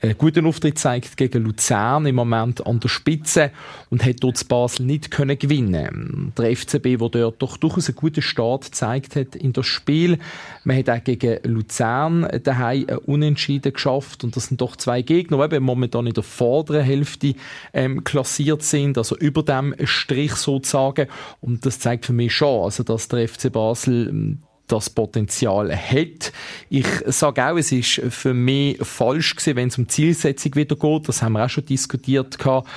einen 0.00 0.16
guten 0.16 0.46
Auftritt 0.46 0.78
zeigt 0.78 1.16
gegen 1.16 1.42
Luzern 1.42 2.06
im 2.06 2.14
Moment 2.14 2.64
an 2.64 2.78
der 2.78 2.88
Spitze 2.88 3.50
und 3.90 4.04
hat 4.04 4.16
dort 4.20 4.46
Basel 4.46 4.86
nicht 4.86 5.10
können 5.10 5.36
gewinnen. 5.36 6.32
Der 6.38 6.56
FCB, 6.56 6.98
der 6.98 7.08
dort 7.08 7.42
doch 7.42 7.56
durchaus 7.56 7.88
einen 7.88 7.96
guten 7.96 8.22
Start 8.22 8.66
gezeigt 8.66 9.16
hat 9.16 9.34
in 9.34 9.52
das 9.52 9.66
Spiel. 9.66 10.18
Man 10.62 10.76
hat 10.76 10.88
auch 10.88 11.02
gegen 11.02 11.42
Luzern 11.42 12.28
daheim 12.44 12.86
Unentschieden 13.06 13.72
geschafft 13.72 14.22
und 14.22 14.36
das 14.36 14.46
sind 14.46 14.60
doch 14.60 14.76
zwei 14.76 15.02
Gegner, 15.02 15.48
die 15.48 15.58
momentan 15.58 16.06
in 16.06 16.14
der 16.14 16.22
vorderen 16.22 16.84
Hälfte 16.84 17.34
ähm, 17.72 18.04
klassiert 18.04 18.62
sind, 18.62 18.98
also 18.98 19.16
über 19.16 19.42
dem 19.42 19.74
Strich 19.82 20.34
sozusagen. 20.34 21.08
Und 21.40 21.66
das 21.66 21.80
zeigt 21.80 22.06
für 22.06 22.12
mich 22.12 22.32
schon, 22.32 22.62
also 22.62 22.84
dass 22.84 23.08
der 23.08 23.28
FC 23.28 23.50
Basel 23.50 24.08
ähm, 24.08 24.42
das 24.68 24.90
Potenzial 24.90 25.74
hat. 25.74 26.32
Ich 26.68 26.86
sage 27.06 27.44
auch, 27.44 27.56
es 27.56 27.72
ist 27.72 28.00
für 28.10 28.34
mich 28.34 28.78
falsch 28.80 29.36
gewesen, 29.36 29.56
wenn 29.56 29.68
es 29.68 29.78
um 29.78 29.88
Zielsetzung 29.88 30.54
wieder 30.54 30.76
geht. 30.76 31.08
Das 31.08 31.22
haben 31.22 31.32
wir 31.32 31.44
auch 31.44 31.50
schon 31.50 31.66
diskutiert 31.66 32.38
gehabt. 32.38 32.68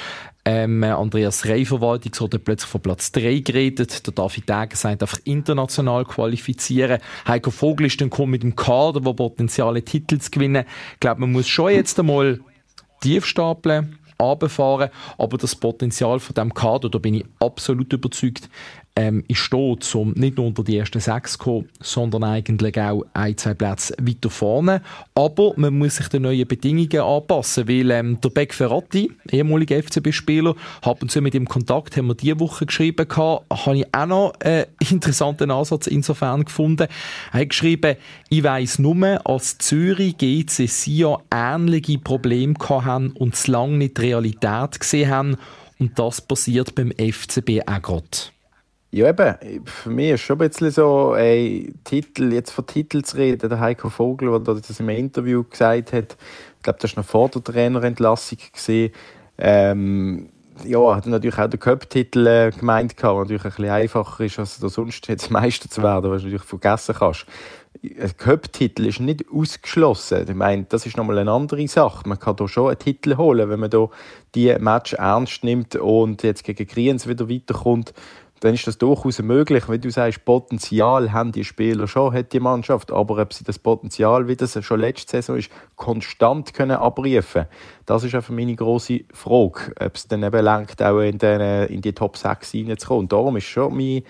Ähm, 0.43 0.83
Andreas 0.83 1.45
Rehverwaltung 1.45 2.13
so 2.15 2.27
plötzlich 2.27 2.69
von 2.69 2.81
Platz 2.81 3.11
3 3.11 3.39
geredet. 3.39 4.07
Der 4.07 4.13
David 4.13 4.49
Degen 4.49 4.75
sagt 4.75 5.03
einfach 5.03 5.19
international 5.23 6.03
qualifizieren. 6.05 6.99
Heiko 7.27 7.51
Vogel 7.51 7.85
ist 7.85 8.01
dann 8.01 8.09
gekommen 8.09 8.31
mit 8.31 8.41
dem 8.41 8.55
Kader, 8.55 9.01
der 9.01 9.13
Potenziale 9.13 9.83
Titel 9.83 10.17
zu 10.17 10.31
gewinnen. 10.31 10.65
Ich 10.93 10.99
glaube, 10.99 11.21
man 11.21 11.31
muss 11.31 11.47
schon 11.47 11.71
jetzt 11.71 11.99
einmal 11.99 12.39
tief 13.01 13.25
stapeln, 13.25 13.99
runterfahren, 14.19 14.89
aber 15.17 15.37
das 15.37 15.55
Potenzial 15.55 16.19
von 16.19 16.33
dem 16.33 16.53
Kader, 16.53 16.89
da 16.89 16.97
bin 16.97 17.15
ich 17.15 17.25
absolut 17.39 17.93
überzeugt, 17.93 18.49
ähm, 18.95 19.23
ist 19.27 19.51
dort, 19.51 19.93
um 19.95 20.11
nicht 20.11 20.37
nur 20.37 20.47
unter 20.47 20.63
die 20.63 20.77
ersten 20.77 20.99
sechs 20.99 21.33
zu 21.33 21.37
kommen, 21.39 21.69
sondern 21.79 22.23
eigentlich 22.23 22.79
auch 22.79 23.05
ein, 23.13 23.37
zwei 23.37 23.53
Plätze 23.53 23.95
weiter 24.01 24.29
vorne. 24.29 24.81
Aber 25.15 25.53
man 25.55 25.77
muss 25.77 25.95
sich 25.95 26.07
den 26.09 26.23
neuen 26.23 26.47
Bedingungen 26.47 26.99
anpassen, 26.99 27.67
weil 27.67 27.89
ähm, 27.91 28.19
der 28.21 28.29
Beck 28.29 28.53
Ferrati, 28.53 29.11
ehemaliger 29.31 29.81
FCB-Spieler, 29.81 30.55
ab 30.81 31.01
und 31.01 31.09
zu 31.09 31.21
mit 31.21 31.35
ihm 31.35 31.47
Kontakt, 31.47 31.95
haben 31.95 32.07
wir 32.07 32.15
diese 32.15 32.39
Woche 32.39 32.65
geschrieben, 32.65 33.07
gehabt, 33.07 33.45
habe 33.49 33.77
ich 33.77 33.85
auch 33.93 34.05
noch 34.05 34.33
einen 34.41 34.65
interessanten 34.89 35.51
Ansatz 35.51 35.87
insofern 35.87 36.43
gefunden. 36.43 36.87
Er 37.31 37.39
hat 37.39 37.49
geschrieben, 37.49 37.95
ich 38.29 38.43
weiss 38.43 38.77
nur, 38.77 38.91
als 39.25 39.57
Zürich 39.57 40.17
GC 40.17 40.67
Sion 40.67 41.21
ähnliche 41.33 41.97
Probleme 41.97 42.55
haben 42.69 43.11
und 43.11 43.35
es 43.35 43.47
lange 43.47 43.77
nicht 43.77 43.97
die 43.97 44.01
Realität 44.01 44.79
gesehen 44.79 45.09
haben. 45.09 45.37
Und 45.79 45.97
das 45.97 46.21
passiert 46.21 46.75
beim 46.75 46.91
FCB 46.91 47.61
auch 47.65 47.81
gerade. 47.81 48.31
Ja, 48.93 49.07
eben, 49.07 49.65
für 49.65 49.89
mich 49.89 50.09
ist 50.09 50.21
schon 50.21 50.35
ein 50.41 50.49
bisschen 50.49 50.69
so, 50.71 51.15
ey, 51.15 51.73
Titel, 51.85 52.33
jetzt 52.33 52.51
von 52.51 52.67
Titel 52.67 53.01
zu 53.03 53.15
reden, 53.15 53.47
der 53.47 53.61
Heiko 53.61 53.89
Vogel, 53.89 54.37
der 54.43 54.55
das 54.55 54.81
im 54.81 54.89
Interview 54.89 55.45
gesagt 55.49 55.93
hat, 55.93 56.17
ich 56.57 56.63
glaube, 56.63 56.79
das 56.81 56.97
war 56.97 57.01
noch 57.01 57.09
vor 57.09 57.29
der 57.29 57.41
Trainerentlassung 57.41 58.39
gesehen, 58.51 58.91
ähm, 59.37 60.27
ja, 60.65 60.95
hat 60.95 61.05
natürlich 61.05 61.39
auch 61.39 61.47
den 61.47 61.59
Cup-Titel 61.61 62.27
äh, 62.27 62.51
gemeint 62.51 62.95
was 63.01 63.17
natürlich 63.17 63.45
ein 63.45 63.51
bisschen 63.51 63.69
einfacher 63.69 64.25
ist, 64.25 64.39
als 64.39 64.57
sonst 64.57 65.07
jetzt 65.07 65.31
Meister 65.31 65.69
zu 65.69 65.81
werden, 65.81 66.11
was 66.11 66.21
du 66.21 66.27
natürlich 66.27 66.45
vergessen 66.45 66.93
kannst. 66.99 67.25
Ein 67.81 68.17
Cup-Titel 68.17 68.85
ist 68.85 68.99
nicht 68.99 69.23
ausgeschlossen. 69.33 70.25
Ich 70.27 70.35
meine, 70.35 70.65
das 70.67 70.85
ist 70.85 70.97
nochmal 70.97 71.17
eine 71.17 71.31
andere 71.31 71.65
Sache. 71.69 72.07
Man 72.07 72.19
kann 72.19 72.35
da 72.35 72.47
schon 72.47 72.67
einen 72.67 72.77
Titel 72.77 73.15
holen, 73.15 73.49
wenn 73.49 73.61
man 73.61 73.69
da 73.69 73.87
die 74.35 74.53
Match 74.59 74.93
ernst 74.93 75.45
nimmt 75.45 75.77
und 75.77 76.21
jetzt 76.23 76.43
gegen 76.43 76.67
Kriens 76.67 77.07
wieder 77.07 77.29
weiterkommt 77.29 77.93
dann 78.41 78.53
ist 78.53 78.67
das 78.67 78.77
durchaus 78.77 79.19
möglich. 79.21 79.69
Wenn 79.69 79.81
du 79.81 79.89
sagst, 79.89 80.25
Potenzial 80.25 81.13
haben 81.13 81.31
die 81.31 81.43
Spieler 81.43 81.87
schon, 81.87 82.13
hat 82.13 82.33
die 82.33 82.39
Mannschaft, 82.39 82.91
aber 82.91 83.21
ob 83.21 83.33
sie 83.33 83.43
das 83.43 83.57
Potenzial, 83.57 84.27
wie 84.27 84.35
das 84.35 84.63
schon 84.63 84.79
letzte 84.79 85.11
Saison 85.11 85.37
ist, 85.37 85.49
konstant 85.75 86.53
können 86.53 86.77
abrufen 86.77 87.45
das 87.91 88.05
ist 88.05 88.15
einfach 88.15 88.33
meine 88.33 88.55
grosse 88.55 89.01
Frage, 89.11 89.73
ob 89.77 89.95
es 89.95 90.07
dann 90.07 90.23
eben 90.23 90.45
lenkt, 90.45 90.81
auch 90.81 91.01
in, 91.01 91.17
den, 91.17 91.67
in 91.67 91.81
die 91.81 91.91
Top 91.91 92.15
6 92.15 92.53
reinzukommen. 92.53 93.09
darum 93.09 93.35
ist 93.35 93.45
schon 93.45 93.75
meine 93.75 94.03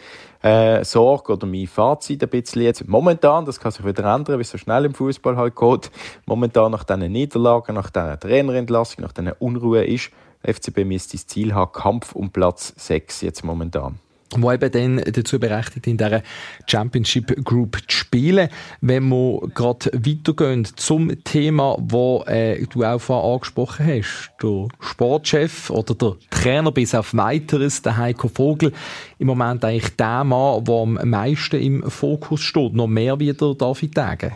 äh, 0.44 0.84
Sorge 0.84 1.34
oder 1.34 1.48
mein 1.48 1.66
Fazit 1.66 2.22
ein 2.22 2.30
bisschen 2.30 2.62
jetzt, 2.62 2.88
momentan, 2.88 3.46
das 3.46 3.60
kann 3.60 3.72
sich 3.72 3.84
wieder 3.84 4.04
ändern, 4.14 4.38
wie 4.38 4.44
es 4.44 4.52
so 4.52 4.60
schnell 4.60 4.86
im 4.86 4.94
Fußball 4.94 5.36
halt 5.36 5.56
geht, 5.56 5.90
momentan 6.28 6.72
nach 6.72 6.84
diesen 6.84 7.12
Niederlagen, 7.12 7.74
nach 7.74 7.90
dieser 7.90 8.20
Trainerentlassung, 8.20 9.04
nach 9.04 9.14
dieser 9.14 9.42
Unruhe 9.42 9.84
ist, 9.84 10.12
FCB 10.44 10.86
müsste 10.86 11.18
das 11.18 11.26
Ziel 11.26 11.56
haben, 11.56 11.72
Kampf 11.72 12.14
um 12.14 12.30
Platz 12.30 12.74
6 12.78 13.22
jetzt 13.22 13.44
momentan 13.44 14.00
wo 14.38 14.52
eben 14.52 14.72
dann 14.72 14.98
dazu 14.98 15.40
berechtigt, 15.40 15.88
in 15.88 15.98
dieser 15.98 16.22
Championship 16.68 17.44
Group 17.44 17.78
zu 17.88 17.98
spielen. 17.98 18.50
Wenn 18.82 19.10
wir 19.10 19.42
gerade 19.54 19.92
weitergehen 19.94 20.66
zum 20.76 21.24
Thema, 21.24 21.78
wo 21.80 22.24
äh, 22.28 22.66
du 22.68 22.84
auch 22.84 23.00
vorhin 23.00 23.34
angesprochen 23.34 23.88
hast, 23.88 24.32
der 24.42 24.68
Sportchef 24.80 25.70
oder 25.70 25.96
der 25.96 26.16
Trainer 26.30 26.72
bis 26.72 26.96
auf 26.96 27.16
weiteres, 27.16 27.82
der 27.82 27.98
Heiko 27.98 28.28
Vogel, 28.28 28.72
im 29.20 29.28
Moment 29.28 29.64
eigentlich 29.66 29.96
der 29.96 30.24
Mann, 30.24 30.64
der 30.64 30.76
am 30.76 31.00
meisten 31.04 31.62
im 31.62 31.90
Fokus 31.90 32.42
steht, 32.42 32.74
noch 32.74 32.88
mehr 32.88 33.20
wie 33.20 33.34
der 33.34 33.54
David 33.54 33.98
Degen 33.98 34.32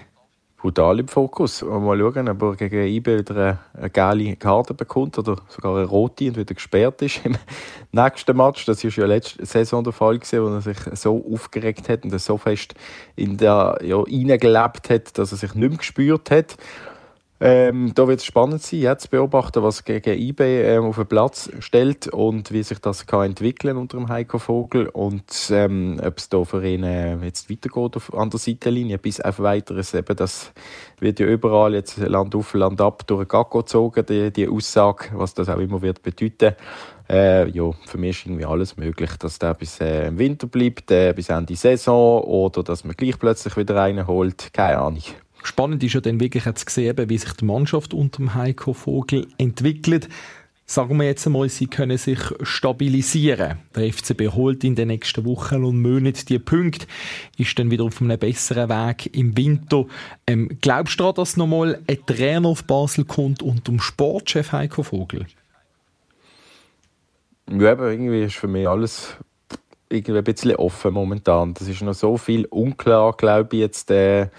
brutal 0.65 0.99
im 0.99 1.07
Fokus. 1.07 1.61
Mal 1.61 1.99
schauen, 1.99 2.27
ob 2.27 2.41
er 2.41 2.55
gegen 2.55 2.87
IB 2.87 3.19
wieder 3.19 3.59
eine 3.75 3.89
geile 3.91 4.35
Karte 4.35 4.73
bekommt 4.73 5.15
oder 5.19 5.37
sogar 5.47 5.77
eine 5.77 5.85
rote 5.85 6.27
und 6.27 6.37
wieder 6.37 6.55
gesperrt 6.55 7.03
ist 7.03 7.23
im 7.23 7.37
nächsten 7.91 8.35
Match. 8.35 8.65
Das 8.65 8.83
war 8.83 8.89
ja 8.89 9.05
letzte 9.05 9.45
Saison 9.45 9.83
der 9.83 9.93
Fall, 9.93 10.17
gewesen, 10.17 10.41
wo 10.41 10.47
er 10.47 10.61
sich 10.61 10.77
so 10.93 11.23
aufgeregt 11.31 11.87
hat 11.87 12.03
und 12.03 12.19
so 12.19 12.39
fest 12.39 12.73
in 13.15 13.37
der 13.37 13.77
ja, 13.83 13.97
reingelebt 13.97 14.89
hat, 14.89 15.15
dass 15.19 15.31
er 15.31 15.37
sich 15.37 15.53
nicht 15.53 15.69
mehr 15.69 15.77
gespürt 15.77 16.31
hat. 16.31 16.57
Ähm, 17.41 17.91
da 17.93 18.07
wird 18.07 18.21
es 18.21 18.25
spannend 18.25 18.61
sein, 18.61 18.79
jetzt 18.79 19.03
zu 19.03 19.09
beobachten, 19.09 19.61
was 19.61 19.83
gegen 19.83 20.17
IB 20.17 20.41
ähm, 20.41 20.85
auf 20.85 20.95
den 20.95 21.05
Platz 21.05 21.49
stellt 21.59 22.07
und 22.07 22.53
wie 22.53 22.63
sich 22.63 22.79
das 22.79 23.07
kann 23.07 23.25
entwickeln 23.25 23.75
unter 23.75 23.97
dem 23.97 24.07
Heiko 24.07 24.39
Vogel 24.39 24.87
und 24.87 25.49
ähm, 25.51 25.99
ob 26.01 26.17
es 26.17 26.29
da 26.29 26.45
für 26.45 26.65
ihn 26.65 26.83
äh, 26.83 27.17
jetzt 27.17 27.49
weitergeht 27.49 27.97
auf, 27.97 28.13
an 28.13 28.29
der 28.29 28.39
Seitenlinie 28.39 28.97
bis 28.99 29.19
auf 29.19 29.39
weiteres. 29.39 29.93
Eben, 29.93 30.15
das 30.15 30.53
wird 31.01 31.19
ja 31.19 31.25
überall 31.25 31.73
jetzt 31.73 31.97
Land 31.97 32.35
auf, 32.35 32.53
Land 32.53 32.79
ab 32.79 33.05
durch 33.05 33.25
den 33.25 33.27
Gacko 33.27 33.59
gezogen, 33.59 34.05
die, 34.05 34.31
die 34.31 34.47
Aussage, 34.47 35.09
was 35.13 35.33
das 35.33 35.49
auch 35.49 35.59
immer 35.59 35.81
wird 35.81 36.03
bedeuten. 36.03 36.55
Äh, 37.09 37.49
ja, 37.49 37.69
für 37.85 37.97
mich 37.97 38.19
ist 38.19 38.25
irgendwie 38.27 38.45
alles 38.45 38.77
möglich, 38.77 39.11
dass 39.19 39.39
der 39.39 39.55
bis 39.55 39.81
äh, 39.81 40.07
im 40.07 40.17
Winter 40.17 40.47
bleibt, 40.47 40.89
äh, 40.89 41.11
bis 41.13 41.27
Ende 41.27 41.57
Saison 41.57 42.23
oder 42.23 42.63
dass 42.63 42.85
man 42.85 42.95
gleich 42.95 43.19
plötzlich 43.19 43.57
wieder 43.57 43.75
reinholt. 43.75 44.53
Keine 44.53 44.79
Ahnung. 44.79 45.03
Spannend 45.45 45.83
ist 45.83 45.93
ja 45.93 46.01
dann 46.01 46.19
wirklich 46.19 46.45
jetzt 46.45 46.65
gesehen, 46.65 46.97
wie 47.07 47.17
sich 47.19 47.33
die 47.33 47.45
Mannschaft 47.45 47.93
unter 47.93 48.17
dem 48.17 48.33
Heiko 48.33 48.73
Vogel 48.73 49.27
entwickelt. 49.37 50.09
Sagen 50.65 50.97
wir 50.97 51.05
jetzt 51.05 51.27
einmal, 51.27 51.47
sie 51.49 51.67
können 51.67 51.99
sich 51.99 52.17
stabilisieren. 52.41 53.59
Der 53.75 53.93
FCB 53.93 54.33
holt 54.33 54.63
in 54.63 54.73
den 54.73 54.87
nächsten 54.87 55.23
Wochen 55.23 55.63
und 55.63 55.83
Monaten 55.83 56.25
die 56.27 56.39
Punkte, 56.39 56.87
ist 57.37 57.59
dann 57.59 57.69
wieder 57.69 57.83
auf 57.83 58.01
einem 58.01 58.17
besseren 58.17 58.69
Weg 58.69 59.15
im 59.15 59.37
Winter. 59.37 59.85
Ähm, 60.25 60.57
glaubst 60.61 60.99
du, 60.99 61.11
dass 61.11 61.37
nochmal 61.37 61.79
ein 61.87 62.03
Trainer 62.07 62.49
auf 62.49 62.63
Basel 62.63 63.05
kommt 63.05 63.43
und 63.43 63.69
um 63.69 63.79
Sportchef 63.79 64.51
Heiko 64.51 64.81
Vogel? 64.81 65.27
Ja, 67.51 67.73
aber 67.73 67.91
irgendwie 67.91 68.23
ist 68.23 68.37
für 68.37 68.47
mich 68.47 68.67
alles 68.67 69.15
irgendwie 69.89 70.17
ein 70.17 70.23
bisschen 70.23 70.55
offen 70.55 70.91
momentan. 70.91 71.53
Das 71.53 71.67
ist 71.67 71.83
noch 71.83 71.93
so 71.93 72.17
viel 72.17 72.45
unklar, 72.45 73.13
glaube 73.13 73.55
ich, 73.55 73.61
jetzt. 73.61 73.91
Äh 73.91 74.29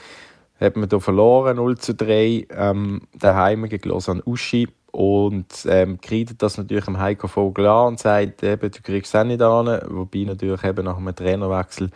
hat 0.61 0.77
man 0.77 0.89
da 0.89 0.99
verloren, 1.01 1.57
0 1.57 1.79
zu 1.79 1.95
3, 1.95 2.47
ähm, 2.51 3.03
daheim 3.15 3.69
gegen 3.69 3.89
Lausanne 3.89 4.23
Uschi 4.25 4.69
und 4.91 5.47
ähm, 5.69 6.01
kreidet 6.01 6.43
das 6.43 6.57
natürlich 6.57 6.89
am 6.89 6.99
Heiko 6.99 7.29
Vogel 7.29 7.67
an 7.67 7.89
und 7.89 7.99
sagt, 7.99 8.43
eben, 8.43 8.71
du 8.71 8.83
kriegst 8.83 9.15
es 9.15 9.21
auch 9.21 9.25
nicht 9.25 9.43
an, 9.43 9.81
wobei 9.89 10.25
natürlich 10.25 10.65
eben 10.65 10.85
nach 10.85 10.97
einem 10.97 11.15
Trainerwechsel 11.15 11.91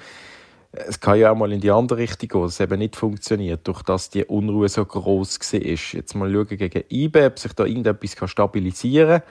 es 0.72 1.00
kann 1.00 1.18
ja 1.18 1.32
auch 1.32 1.36
mal 1.36 1.52
in 1.52 1.60
die 1.60 1.70
andere 1.70 1.98
Richtung 1.98 2.28
gehen, 2.28 2.42
dass 2.42 2.52
es 2.52 2.60
eben 2.60 2.78
nicht 2.78 2.96
funktioniert, 2.96 3.66
durch 3.66 3.82
dass 3.82 4.10
die 4.10 4.24
Unruhe 4.24 4.68
so 4.68 4.84
groß 4.84 5.40
war. 5.40 5.60
Jetzt 5.60 6.14
mal 6.14 6.32
schauen 6.32 6.46
gegen 6.46 6.84
IBE, 6.88 7.26
ob 7.26 7.38
sich 7.38 7.52
da 7.54 7.64
irgendetwas 7.64 8.30
stabilisieren 8.30 9.22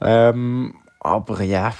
kann. 0.00 0.34
Ähm, 0.34 0.74
aber 0.98 1.42
ja, 1.42 1.72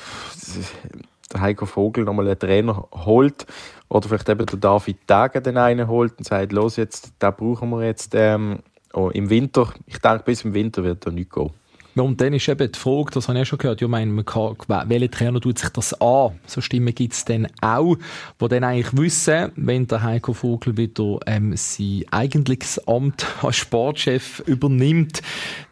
Heiko 1.38 1.66
Vogel 1.66 2.04
nochmal 2.04 2.26
einen 2.26 2.38
Trainer 2.38 2.88
holt 2.92 3.46
oder 3.88 4.08
vielleicht 4.08 4.28
eben 4.28 4.46
der 4.46 4.58
David 4.58 5.06
Tage 5.06 5.42
den 5.42 5.56
einen 5.56 5.88
holt 5.88 6.18
und 6.18 6.24
sagt, 6.24 6.52
los 6.52 6.76
jetzt, 6.76 7.12
da 7.18 7.30
brauchen 7.30 7.70
wir 7.70 7.84
jetzt 7.84 8.14
ähm, 8.14 8.60
oh, 8.92 9.10
im 9.10 9.30
Winter. 9.30 9.72
Ich 9.86 9.98
denke, 9.98 10.24
bis 10.24 10.44
im 10.44 10.54
Winter 10.54 10.82
wird 10.82 11.06
er 11.06 11.12
nicht 11.12 11.30
gehen. 11.30 11.50
Ja, 11.96 12.04
und 12.04 12.20
dann 12.20 12.32
ist 12.32 12.48
eben 12.48 12.70
die 12.70 12.78
Frage, 12.78 13.10
das 13.12 13.26
habe 13.26 13.38
ich 13.38 13.42
auch 13.42 13.46
schon 13.46 13.58
gehört, 13.58 13.80
ja, 13.80 13.88
meine, 13.88 14.12
man 14.12 14.24
kann, 14.24 14.54
welcher 14.86 15.10
Trainer 15.10 15.40
tut 15.40 15.58
sich 15.58 15.70
das 15.70 16.00
an? 16.00 16.38
So 16.46 16.60
Stimmen 16.60 16.94
gibt 16.94 17.14
es 17.14 17.24
dann 17.24 17.48
auch, 17.60 17.96
die 18.40 18.48
dann 18.48 18.62
eigentlich 18.62 18.96
wissen, 18.96 19.50
wenn 19.56 19.88
der 19.88 20.02
Heiko 20.02 20.32
Vogel 20.32 20.76
wieder 20.76 21.18
ähm, 21.26 21.56
sein 21.56 22.04
eigentliches 22.12 22.86
Amt 22.86 23.26
als 23.42 23.56
Sportchef 23.56 24.40
übernimmt, 24.46 25.20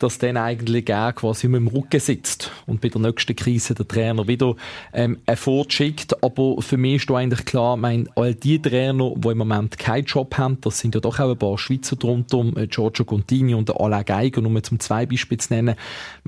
dass 0.00 0.18
dann 0.18 0.36
eigentlich 0.36 0.88
er 0.88 1.12
quasi 1.12 1.46
mit 1.46 1.60
dem 1.60 1.68
Rücken 1.68 2.00
sitzt 2.00 2.50
und 2.66 2.80
bei 2.80 2.88
der 2.88 3.00
nächsten 3.00 3.36
Krise 3.36 3.74
der 3.74 3.86
Trainer 3.86 4.26
wieder 4.26 4.56
ähm, 4.92 5.18
fortschickt. 5.34 6.22
Aber 6.24 6.60
für 6.60 6.76
mich 6.76 6.96
ist 6.96 7.10
da 7.10 7.16
eigentlich 7.16 7.44
klar, 7.44 7.76
mein, 7.76 8.08
all 8.16 8.34
die 8.34 8.60
Trainer, 8.60 9.12
die 9.14 9.28
im 9.28 9.38
Moment 9.38 9.78
keinen 9.78 10.04
Job 10.04 10.36
haben, 10.36 10.60
das 10.62 10.80
sind 10.80 10.96
ja 10.96 11.00
doch 11.00 11.20
auch 11.20 11.30
ein 11.30 11.38
paar 11.38 11.58
Schweizer 11.58 11.94
drunter, 11.94 12.44
äh, 12.56 12.66
Giorgio 12.66 13.04
Contini 13.04 13.54
und 13.54 13.70
Alain 13.78 14.04
Geiger, 14.04 14.42
um 14.42 14.60
zum 14.64 14.80
zwei 14.80 15.06
Beispiele 15.06 15.38
zu 15.38 15.54
nennen, 15.54 15.76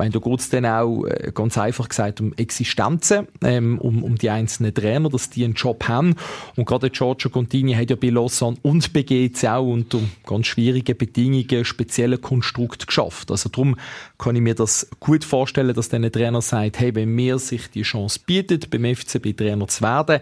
meine, 0.00 0.12
da 0.12 0.18
geht 0.18 0.40
es 0.40 0.48
dann 0.48 0.64
auch 0.64 1.04
äh, 1.04 1.30
ganz 1.34 1.58
einfach 1.58 1.88
gesagt 1.88 2.22
um 2.22 2.32
Existenzen, 2.32 3.28
ähm, 3.44 3.78
um, 3.78 4.02
um 4.02 4.16
die 4.16 4.30
einzelnen 4.30 4.72
Trainer, 4.72 5.10
dass 5.10 5.28
die 5.28 5.44
einen 5.44 5.52
Job 5.52 5.86
haben. 5.88 6.14
Und 6.56 6.64
gerade 6.64 6.88
Giorgio 6.88 7.30
Contini 7.30 7.74
hat 7.74 7.90
ja 7.90 7.96
bei 7.96 8.08
Lausanne 8.08 8.56
und 8.62 8.94
bei 8.94 9.02
GC 9.02 9.44
auch 9.44 9.66
unter 9.66 9.98
ganz 10.24 10.46
schwierigen 10.46 10.96
Bedingungen 10.96 11.64
spezielle 11.66 12.16
Konstrukt 12.16 12.86
geschafft. 12.86 13.30
Also 13.30 13.50
darum 13.50 13.76
kann 14.16 14.36
ich 14.36 14.42
mir 14.42 14.54
das 14.54 14.88
gut 15.00 15.22
vorstellen, 15.22 15.74
dass 15.74 15.90
dann 15.90 16.04
ein 16.04 16.12
Trainer 16.12 16.40
sagt, 16.40 16.80
hey, 16.80 16.94
wenn 16.94 17.10
mir 17.10 17.38
sich 17.38 17.70
die 17.70 17.82
Chance 17.82 18.20
bietet, 18.24 18.70
beim 18.70 18.84
FCB 18.94 19.36
Trainer 19.36 19.68
zu 19.68 19.82
werden, 19.82 20.20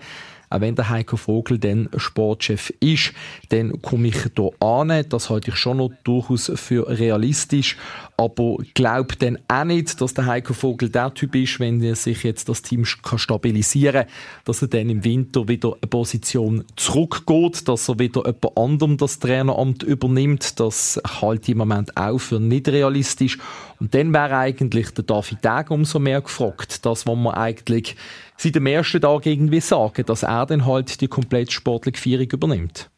auch 0.51 0.61
wenn 0.61 0.75
der 0.75 0.89
Heiko 0.89 1.17
Vogel 1.17 1.59
dann 1.59 1.89
Sportchef 1.97 2.73
ist, 2.81 3.13
dann 3.51 3.81
komme 3.83 4.09
ich 4.09 4.17
hier 4.23 4.51
an. 4.61 5.05
Das 5.09 5.31
halte 5.31 5.51
ich 5.51 5.57
schon 5.57 5.79
noch 5.79 5.91
durchaus 6.05 6.51
für 6.55 6.89
realistisch, 6.89 7.77
aber 8.17 8.59
glaube 8.75 9.17
dann 9.17 9.39
auch 9.49 9.65
nicht, 9.65 10.01
dass 10.01 10.15
der 10.15 10.27
Heiko 10.27 10.55
Vogel 10.55 10.89
der 10.89 11.13
Typ 11.15 11.35
ist, 11.35 11.61
wenn 11.61 11.83
er 11.83 11.95
sich 11.95 12.23
jetzt 12.23 12.49
das 12.49 12.63
Team 12.63 12.85
kann 13.03 13.19
stabilisieren 13.19 14.05
kann, 14.05 14.13
dass 14.45 14.63
er 14.63 14.69
dann 14.69 14.91
im 14.91 15.05
Winter 15.05 15.49
wieder 15.49 15.75
eine 15.81 15.89
Position 15.89 16.65
zurückgeht, 16.77 17.69
dass 17.69 17.89
er 17.89 17.99
wieder 17.99 18.25
jemand 18.27 18.57
anderem 18.57 18.97
das 18.97 19.19
Traineramt 19.19 19.83
übernimmt. 19.83 20.59
Das 20.61 21.01
halte 21.21 21.43
ich 21.43 21.49
im 21.51 21.59
Moment 21.59 21.97
auch 21.97 22.19
für 22.19 22.41
nicht 22.41 22.69
realistisch. 22.69 23.39
Und 23.81 23.95
dann 23.95 24.13
wäre 24.13 24.37
eigentlich 24.37 24.91
der 24.91 25.05
David 25.05 25.43
Tag 25.43 25.71
umso 25.71 25.99
mehr 25.99 26.21
gefragt, 26.21 26.85
das, 26.85 27.07
was 27.07 27.17
man 27.17 27.35
eigentlich 27.35 27.97
seit 28.39 28.55
dem 28.55 28.67
ersten 28.67 29.01
Tag 29.01 29.27
irgendwie 29.27 29.61
sagen, 29.61 30.07
dass 30.07 30.23
er 30.23 30.47
dann 30.47 30.65
halt 30.65 31.01
die 31.01 31.09
komplette 31.09 31.53
sportliche 31.53 32.01
Führung 32.01 32.31
übernimmt. 32.31 32.89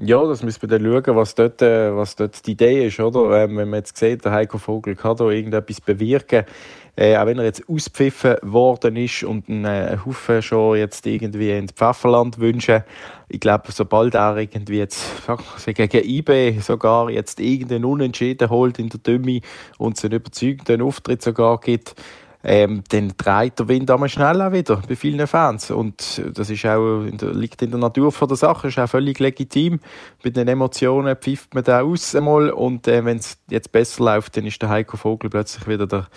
Ja, 0.00 0.24
das 0.26 0.42
müssen 0.42 0.62
wir 0.62 0.68
dann 0.70 0.84
schauen, 0.84 1.16
was 1.16 1.34
dort, 1.34 1.60
äh, 1.60 1.94
was 1.94 2.16
dort 2.16 2.46
die 2.46 2.52
Idee 2.52 2.86
ist, 2.86 2.98
oder? 2.98 3.42
Ähm, 3.42 3.58
wenn 3.58 3.68
man 3.68 3.80
jetzt 3.80 3.98
sieht, 3.98 4.24
der 4.24 4.32
Heiko 4.32 4.56
Vogel 4.56 4.96
kann 4.96 5.18
da 5.18 5.28
irgendetwas 5.28 5.82
bewirken, 5.82 6.46
äh, 6.96 7.14
auch 7.16 7.26
wenn 7.26 7.38
er 7.38 7.44
jetzt 7.44 7.68
auspfiffen 7.68 8.36
worden 8.40 8.96
ist 8.96 9.22
und 9.22 9.50
einen 9.50 9.66
äh, 9.66 9.98
Haufen 10.04 10.40
schon 10.40 10.78
jetzt 10.78 11.06
irgendwie 11.06 11.50
ins 11.50 11.72
Pfefferland 11.72 12.38
wünschen, 12.38 12.84
ich 13.28 13.40
glaube, 13.40 13.70
sobald 13.70 14.14
er 14.14 14.38
irgendwie 14.38 14.78
jetzt 14.78 15.04
gegen 15.66 15.90
IB 15.92 16.60
sogar 16.60 17.10
jetzt 17.10 17.38
irgendeinen 17.38 17.84
Unentschieden 17.84 18.48
holt 18.48 18.78
in 18.78 18.88
der 18.88 19.00
Dümme 19.00 19.40
und 19.76 19.98
es 19.98 20.04
einen 20.04 20.14
überzeugenden 20.14 20.80
Auftritt 20.80 21.20
sogar 21.20 21.60
gibt, 21.60 21.94
ähm, 22.44 22.82
dann 22.88 23.12
dreht 23.16 23.58
der 23.58 23.68
Wind 23.68 23.90
einmal 23.90 24.08
schnell 24.08 24.40
auch 24.42 24.52
wieder 24.52 24.80
bei 24.88 24.96
vielen 24.96 25.26
Fans. 25.26 25.70
Und 25.70 26.22
das 26.34 26.50
ist 26.50 26.66
auch, 26.66 27.02
in 27.02 27.16
der, 27.18 27.32
liegt 27.32 27.62
in 27.62 27.70
der 27.70 27.80
Natur 27.80 28.10
von 28.10 28.28
der 28.28 28.36
Sache, 28.36 28.68
ist 28.68 28.78
auch 28.78 28.88
völlig 28.88 29.18
legitim. 29.18 29.80
Bei 30.22 30.30
den 30.30 30.48
Emotionen 30.48 31.16
pfifft 31.16 31.54
man 31.54 31.64
da 31.64 31.82
aus 31.82 32.14
einmal 32.14 32.50
und 32.50 32.88
äh, 32.88 33.04
wenn 33.04 33.18
es 33.18 33.38
jetzt 33.48 33.72
besser 33.72 34.04
läuft, 34.04 34.36
dann 34.36 34.46
ist 34.46 34.60
der 34.60 34.68
Heiko 34.68 34.96
Vogel 34.96 35.30
plötzlich 35.30 35.66
wieder 35.68 35.86
der, 35.86 36.08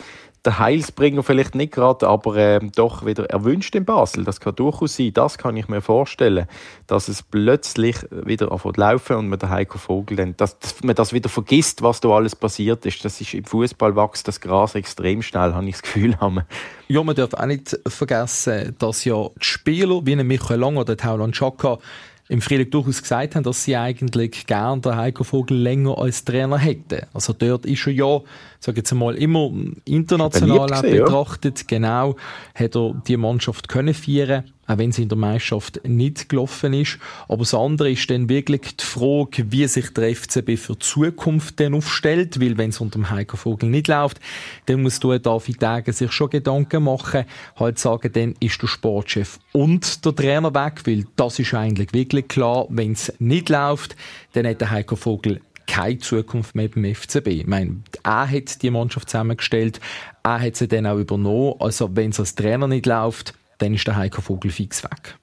der 0.45 0.59
Heilsbringer 0.59 1.23
vielleicht 1.23 1.55
nicht 1.55 1.73
gerade, 1.73 2.07
aber 2.07 2.35
äh, 2.35 2.59
doch 2.75 3.05
wieder 3.05 3.29
erwünscht 3.29 3.75
in 3.75 3.85
Basel. 3.85 4.23
Das 4.23 4.39
kann 4.39 4.55
durchaus 4.55 4.95
sein. 4.95 5.11
Das 5.13 5.37
kann 5.37 5.57
ich 5.57 5.67
mir 5.67 5.81
vorstellen, 5.81 6.47
dass 6.87 7.07
es 7.07 7.23
plötzlich 7.23 7.97
wieder 8.11 8.51
anfängt 8.51 8.77
laufen 8.77 9.17
und 9.17 9.29
man 9.29 9.39
der 9.39 9.49
Heiko 9.49 9.77
Vogel 9.77 10.17
dann, 10.17 10.37
dass, 10.37 10.57
man 10.83 10.95
das 10.95 11.13
wieder 11.13 11.29
vergisst, 11.29 11.81
was 11.81 11.99
da 11.99 12.09
alles 12.09 12.35
passiert 12.35 12.85
ist. 12.85 13.03
Das 13.03 13.19
ist 13.19 13.33
im 13.33 13.45
Fußball 13.45 13.95
wächst 13.95 14.27
das 14.27 14.41
Gras 14.41 14.75
extrem 14.75 15.21
schnell, 15.21 15.53
habe 15.53 15.65
ich 15.65 15.73
das 15.73 15.81
Gefühl. 15.81 16.17
Ja, 16.87 17.01
man 17.01 17.15
darf 17.15 17.33
auch 17.33 17.47
nicht 17.47 17.79
vergessen, 17.87 18.75
dass 18.77 19.05
ja 19.05 19.29
die 19.29 19.43
Spieler 19.43 20.05
wie 20.05 20.15
Michael 20.15 20.59
Lang 20.59 20.77
oder 20.77 20.95
Taulan 20.95 21.31
Chaka 21.31 21.79
im 22.27 22.41
Frühling 22.41 22.69
durchaus 22.69 23.01
gesagt 23.01 23.35
haben, 23.35 23.43
dass 23.43 23.63
sie 23.63 23.75
eigentlich 23.75 24.47
gern 24.47 24.81
den 24.81 24.95
Heiko 24.95 25.23
Vogel 25.23 25.57
länger 25.57 25.97
als 25.97 26.25
Trainer 26.25 26.57
hätten. 26.57 27.05
Also 27.13 27.33
dort 27.33 27.65
ist 27.65 27.85
er 27.85 27.93
ja, 27.93 28.21
sage 28.59 28.77
jetzt 28.77 28.91
einmal, 28.91 29.15
immer 29.15 29.51
international 29.85 30.67
gesehen, 30.67 31.03
betrachtet, 31.03 31.59
ja. 31.59 31.65
genau, 31.67 32.15
hat 32.55 32.75
er 32.75 32.93
die 33.07 33.17
Mannschaft 33.17 33.67
können 33.67 33.93
feiern 33.93 34.45
auch 34.67 34.77
wenn 34.77 34.91
sie 34.91 35.03
in 35.03 35.09
der 35.09 35.17
Meisterschaft 35.17 35.81
nicht 35.87 36.29
gelaufen 36.29 36.73
ist. 36.73 36.97
Aber 37.27 37.39
das 37.39 37.53
andere 37.53 37.91
ist 37.91 38.09
dann 38.09 38.29
wirklich 38.29 38.61
die 38.61 38.83
Frage, 38.83 39.51
wie 39.51 39.67
sich 39.67 39.93
der 39.93 40.15
FCB 40.15 40.57
für 40.57 40.73
die 40.73 40.79
Zukunft 40.79 41.59
dann 41.59 41.75
aufstellt, 41.75 42.39
weil 42.39 42.57
wenn 42.57 42.69
es 42.69 42.81
unter 42.81 42.99
dem 42.99 43.09
Heiko 43.09 43.37
Vogel 43.37 43.69
nicht 43.69 43.87
läuft, 43.87 44.19
dann 44.65 44.81
muss 44.81 44.99
du 44.99 45.17
David 45.17 45.61
Degen 45.61 45.93
sich 45.93 46.11
schon 46.11 46.29
Gedanken 46.29 46.83
machen, 46.83 47.25
halt 47.57 47.79
sagen, 47.79 48.11
dann 48.11 48.35
ist 48.39 48.61
der 48.61 48.67
Sportchef 48.67 49.39
und 49.51 50.05
der 50.05 50.15
Trainer 50.15 50.53
weg, 50.53 50.81
weil 50.85 51.05
das 51.15 51.39
ist 51.39 51.53
eigentlich 51.53 51.93
wirklich 51.93 52.27
klar, 52.27 52.65
wenn 52.69 52.93
es 52.93 53.13
nicht 53.19 53.49
läuft, 53.49 53.95
dann 54.33 54.47
hat 54.47 54.61
der 54.61 54.71
Heiko 54.71 54.95
Vogel 54.95 55.41
keine 55.67 55.99
Zukunft 55.99 56.55
mehr 56.55 56.69
beim 56.69 56.93
FCB. 56.93 57.27
Ich 57.27 57.47
meine, 57.47 57.77
er 58.03 58.29
hat 58.29 58.61
die 58.61 58.69
Mannschaft 58.69 59.09
zusammengestellt, 59.09 59.79
er 60.23 60.39
hat 60.39 60.55
sie 60.55 60.67
dann 60.67 60.85
auch 60.85 60.97
übernommen. 60.97 61.55
Also 61.59 61.95
wenn 61.95 62.11
es 62.11 62.19
als 62.19 62.35
Trainer 62.35 62.67
nicht 62.67 62.85
läuft, 62.85 63.33
dann 63.57 63.73
ist 63.73 63.87
der 63.87 63.95
Heiko 63.95 64.21
Vogel 64.21 64.51
fix 64.51 64.83
weg. 64.83 65.17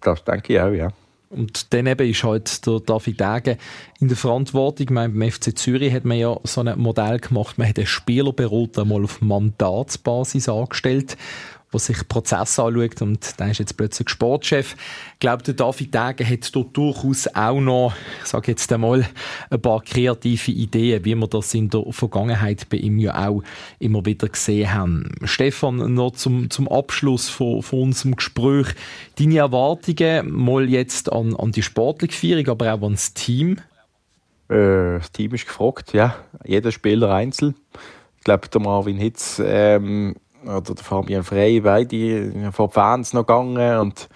Das 0.00 0.24
denke 0.24 0.54
ich 0.54 0.60
auch, 0.60 0.70
ja. 0.70 0.92
Und 1.30 1.74
dann 1.74 1.86
eben 1.86 2.08
ist 2.08 2.24
halt 2.24 2.66
der 2.66 2.80
David 2.80 3.20
Degen 3.20 3.58
in 4.00 4.08
der 4.08 4.16
Verantwortung. 4.16 4.84
Ich 4.84 4.90
meine, 4.90 5.12
beim 5.12 5.30
FC 5.30 5.56
Zürich 5.56 5.92
hat 5.92 6.04
man 6.06 6.16
ja 6.16 6.38
so 6.44 6.62
ein 6.62 6.78
Modell 6.78 7.18
gemacht, 7.18 7.58
man 7.58 7.68
hat 7.68 7.76
einen 7.76 7.86
Spielerberater 7.86 8.86
mal 8.86 9.04
auf 9.04 9.20
Mandatsbasis 9.20 10.48
angestellt 10.48 11.16
der 11.72 11.80
sich 11.80 12.08
Prozesse 12.08 12.62
anschaut 12.62 13.02
und 13.02 13.38
der 13.38 13.50
ist 13.50 13.58
jetzt 13.58 13.76
plötzlich 13.76 14.08
Sportchef. 14.08 14.74
Ich 15.14 15.18
glaube, 15.20 15.42
der 15.42 15.54
David 15.54 15.94
Degen 15.94 16.30
hat 16.30 16.54
dort 16.54 16.76
durchaus 16.76 17.26
auch 17.34 17.60
noch, 17.60 17.92
ich 18.22 18.28
sage 18.28 18.52
jetzt 18.52 18.72
einmal, 18.72 19.06
ein 19.50 19.60
paar 19.60 19.82
kreative 19.82 20.50
Ideen, 20.50 21.04
wie 21.04 21.14
wir 21.14 21.26
das 21.26 21.52
in 21.52 21.68
der 21.68 21.84
Vergangenheit 21.90 22.68
bei 22.70 22.78
ihm 22.78 22.98
ja 22.98 23.28
auch 23.28 23.42
immer 23.78 24.04
wieder 24.06 24.28
gesehen 24.28 24.72
haben. 24.72 25.12
Stefan, 25.24 25.94
noch 25.94 26.12
zum, 26.12 26.48
zum 26.50 26.68
Abschluss 26.68 27.28
von, 27.28 27.62
von 27.62 27.82
unserem 27.82 28.16
Gespräch. 28.16 28.68
Deine 29.18 29.38
Erwartungen 29.38 30.30
mal 30.30 30.68
jetzt 30.68 31.12
an, 31.12 31.36
an 31.36 31.52
die 31.52 31.62
sportliche 31.62 32.14
Führung, 32.18 32.48
aber 32.48 32.72
auch 32.72 32.82
an 32.82 32.92
das 32.92 33.12
Team? 33.12 33.58
Äh, 34.48 34.98
das 34.98 35.12
Team 35.12 35.34
ist 35.34 35.46
gefragt, 35.46 35.92
ja. 35.92 36.16
Jeder 36.44 36.72
Spieler 36.72 37.12
einzeln. 37.12 37.54
Ich 38.16 38.24
glaube, 38.24 38.48
der 38.48 38.60
Marvin 38.60 38.96
Hitz 38.96 39.40
ähm, 39.44 40.16
oder 40.44 40.74
der 40.74 40.84
Fabian 40.84 41.24
Frey, 41.24 41.60
beide 41.60 41.86
die 41.86 42.50
Fans 42.70 43.12
noch 43.12 43.26
gegangen 43.26 43.78
und 43.78 44.08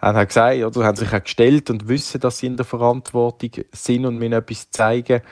haben 0.00 0.16
halt 0.16 0.28
gesagt, 0.28 0.62
oder 0.62 0.86
haben 0.86 0.96
sich 0.96 1.14
auch 1.14 1.22
gestellt 1.22 1.70
und 1.70 1.88
wissen, 1.88 2.20
dass 2.20 2.38
sie 2.38 2.46
in 2.46 2.56
der 2.56 2.66
Verantwortung 2.66 3.50
sind 3.70 4.04
und 4.04 4.18
mir 4.18 4.32
etwas 4.32 4.70
zeigen. 4.70 5.22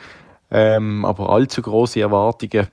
Ähm, 0.52 1.04
aber 1.04 1.30
allzu 1.30 1.62
große 1.62 2.00
Erwartungen 2.00 2.68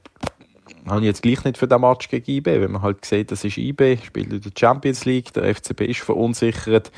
habe 0.90 1.02
ich 1.02 1.08
jetzt 1.08 1.22
gleich 1.22 1.44
nicht 1.44 1.58
für 1.58 1.68
den 1.68 1.82
Match 1.82 2.10
gegen 2.10 2.30
IB, 2.32 2.62
wenn 2.62 2.72
man 2.72 2.82
halt 2.82 3.06
sieht, 3.06 3.32
das 3.32 3.44
ist 3.44 3.58
IB, 3.58 3.98
spielt 4.04 4.32
in 4.32 4.42
der 4.42 4.52
Champions 4.58 5.06
League, 5.06 5.34
der 5.34 5.54
FCB 5.54 5.82
ist 5.82 6.02
verunsichert. 6.02 6.92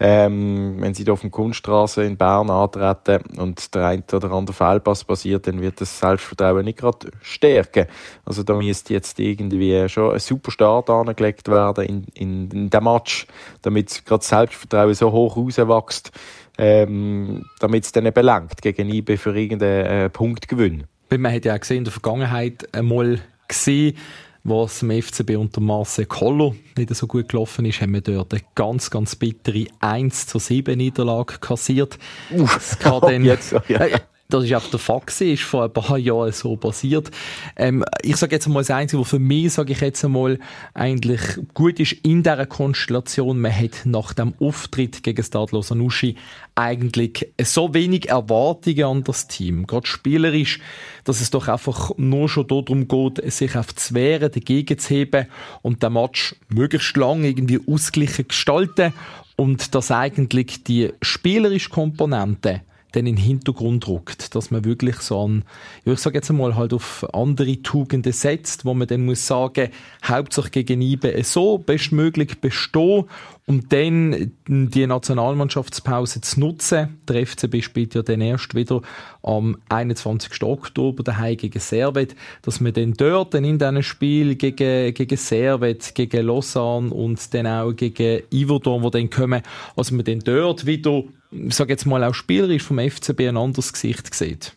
Ähm, 0.00 0.76
wenn 0.80 0.92
sie 0.92 1.04
da 1.04 1.12
auf 1.12 1.20
der 1.20 1.30
Kunststraße 1.30 2.02
in 2.02 2.16
Bern 2.16 2.50
antreten 2.50 3.38
und 3.38 3.74
der 3.74 3.86
eine 3.86 4.02
oder 4.12 4.32
andere 4.32 4.54
Fehlpass 4.54 5.04
passiert, 5.04 5.46
dann 5.46 5.62
wird 5.62 5.80
das 5.80 6.00
Selbstvertrauen 6.00 6.64
nicht 6.64 6.78
gerade 6.78 7.10
stärken. 7.22 7.86
Also 8.24 8.42
da 8.42 8.54
müsste 8.54 8.92
jetzt 8.92 9.20
irgendwie 9.20 9.88
schon 9.88 10.12
ein 10.12 10.18
super 10.18 10.50
Start 10.50 10.90
angelegt 10.90 11.48
werden 11.48 11.84
in, 11.84 12.06
in, 12.14 12.50
in 12.50 12.70
dem 12.70 12.84
Match, 12.84 13.26
damit 13.62 14.04
gerade 14.04 14.18
das 14.18 14.28
Selbstvertrauen 14.28 14.94
so 14.94 15.12
hoch 15.12 15.36
rauswächst, 15.36 16.10
ähm, 16.58 17.44
damit 17.60 17.84
es 17.84 17.92
dann 17.92 18.06
eben 18.06 18.24
lenkt 18.24 18.62
gegen 18.62 18.90
IB 18.90 19.16
für 19.16 19.36
irgendeinen 19.36 19.86
äh, 19.86 20.10
Punktgewinn. 20.10 20.84
Man 21.10 21.32
hat 21.32 21.44
ja 21.44 21.54
auch 21.54 21.60
gesehen 21.60 21.78
in 21.78 21.84
der 21.84 21.92
Vergangenheit 21.92 22.74
einmal 22.74 23.20
gesehen, 23.48 23.96
was 24.44 24.82
im 24.82 24.90
FCB 25.02 25.36
unter 25.36 25.60
Marcel 25.60 26.04
Kollo 26.04 26.54
nicht 26.76 26.94
so 26.94 27.06
gut 27.06 27.28
gelaufen 27.28 27.64
ist, 27.64 27.80
haben 27.80 27.94
wir 27.94 28.02
dort 28.02 28.34
eine 28.34 28.42
ganz, 28.54 28.90
ganz 28.90 29.16
bittere 29.16 29.66
1 29.80 30.26
zu 30.26 30.38
7 30.38 30.76
Niederlage 30.76 31.38
kassiert. 31.38 31.98
Uff, 32.30 32.54
das 32.54 32.78
kann 32.78 33.00
dann, 33.02 33.24
jetzt, 33.24 33.52
ja. 33.68 33.86
äh, 33.86 34.00
das 34.28 34.44
ist 34.44 34.54
auch 34.54 34.66
der 34.70 34.78
Fakt, 34.78 35.20
ist 35.20 35.42
vor 35.42 35.64
ein 35.64 35.72
paar 35.72 35.98
Jahren 35.98 36.32
so 36.32 36.56
passiert. 36.56 37.10
Ähm, 37.56 37.84
ich 38.02 38.16
sage 38.16 38.34
jetzt 38.34 38.46
einmal 38.46 38.62
das 38.62 38.70
Einzige, 38.70 39.00
was 39.00 39.10
für 39.10 39.18
mich, 39.18 39.52
sage 39.52 39.72
ich 39.72 39.80
jetzt 39.80 40.04
einmal, 40.04 40.38
eigentlich 40.72 41.20
gut 41.52 41.78
ist 41.78 41.92
in 42.02 42.22
dieser 42.22 42.46
Konstellation, 42.46 43.40
man 43.40 43.54
hat 43.54 43.82
nach 43.84 44.14
dem 44.14 44.34
Auftritt 44.40 45.02
gegen 45.02 45.22
Stadlo 45.22 45.60
Sanushi 45.60 46.16
eigentlich 46.54 47.32
so 47.42 47.74
wenig 47.74 48.08
Erwartungen 48.08 48.84
an 48.84 49.04
das 49.04 49.28
Team, 49.28 49.66
gerade 49.66 49.86
spielerisch, 49.86 50.58
dass 51.04 51.20
es 51.20 51.30
doch 51.30 51.48
einfach 51.48 51.92
nur 51.96 52.28
schon 52.28 52.46
darum 52.46 52.88
geht, 52.88 53.32
sich 53.32 53.56
auf 53.56 53.74
zu 53.74 53.94
wehren, 53.94 54.32
dagegen 54.32 54.78
zu 54.78 54.94
heben 54.94 55.26
und 55.62 55.82
den 55.82 55.92
Match 55.92 56.34
möglichst 56.48 56.96
lang 56.96 57.24
irgendwie 57.24 57.60
ausgleichen 57.66 58.28
gestalten 58.28 58.94
und 59.36 59.74
dass 59.74 59.90
eigentlich 59.90 60.64
die 60.64 60.92
spielerische 61.02 61.70
Komponente 61.70 62.62
dann 62.94 63.06
in 63.06 63.16
den 63.16 63.24
Hintergrund 63.24 63.88
rückt, 63.88 64.34
dass 64.34 64.50
man 64.50 64.64
wirklich 64.64 64.96
so 64.96 65.20
an, 65.20 65.44
ich 65.84 65.98
sage 65.98 66.16
jetzt 66.16 66.30
einmal 66.30 66.54
halt 66.54 66.72
auf 66.72 67.06
andere 67.14 67.62
Tugenden 67.62 68.12
setzt, 68.12 68.64
wo 68.64 68.74
man 68.74 68.88
dann 68.88 69.04
muss 69.04 69.26
sagen, 69.26 69.70
hauptsächlich 70.04 70.66
gegen 70.66 70.82
IBE 70.82 71.22
so 71.22 71.58
bestmöglich 71.58 72.40
bestehen 72.40 73.04
und 73.46 73.72
dann 73.72 74.32
die 74.46 74.86
Nationalmannschaftspause 74.86 76.22
zu 76.22 76.40
nutzen. 76.40 76.98
Der 77.06 77.26
FCB 77.26 77.62
spielt 77.62 77.94
ja 77.94 78.02
dann 78.02 78.22
erst 78.22 78.54
wieder 78.54 78.80
am 79.22 79.58
21. 79.68 80.42
Oktober 80.42 81.02
daheim 81.02 81.36
gegen 81.36 81.60
Servet, 81.60 82.16
dass 82.42 82.60
man 82.60 82.72
dann 82.72 82.94
dort 82.94 83.34
dann 83.34 83.44
in 83.44 83.58
diesem 83.58 83.82
Spiel 83.82 84.36
gegen, 84.36 84.94
gegen 84.94 85.16
Servet, 85.18 85.94
gegen 85.94 86.26
Lausanne 86.26 86.90
und 86.90 87.34
dann 87.34 87.46
auch 87.46 87.72
gegen 87.72 88.22
Iverdon, 88.32 88.82
wo 88.82 88.88
dann 88.88 89.10
kommen, 89.10 89.42
also 89.76 89.94
man 89.94 90.04
dann 90.04 90.20
dort 90.20 90.64
wieder 90.64 91.04
ich 91.36 91.54
sage 91.54 91.72
jetzt 91.72 91.84
mal 91.84 92.04
auch 92.04 92.14
spielerisch 92.14 92.62
vom 92.62 92.78
FCB 92.78 93.20
ein 93.22 93.36
anderes 93.36 93.72
Gesicht 93.72 94.14
sieht. 94.14 94.56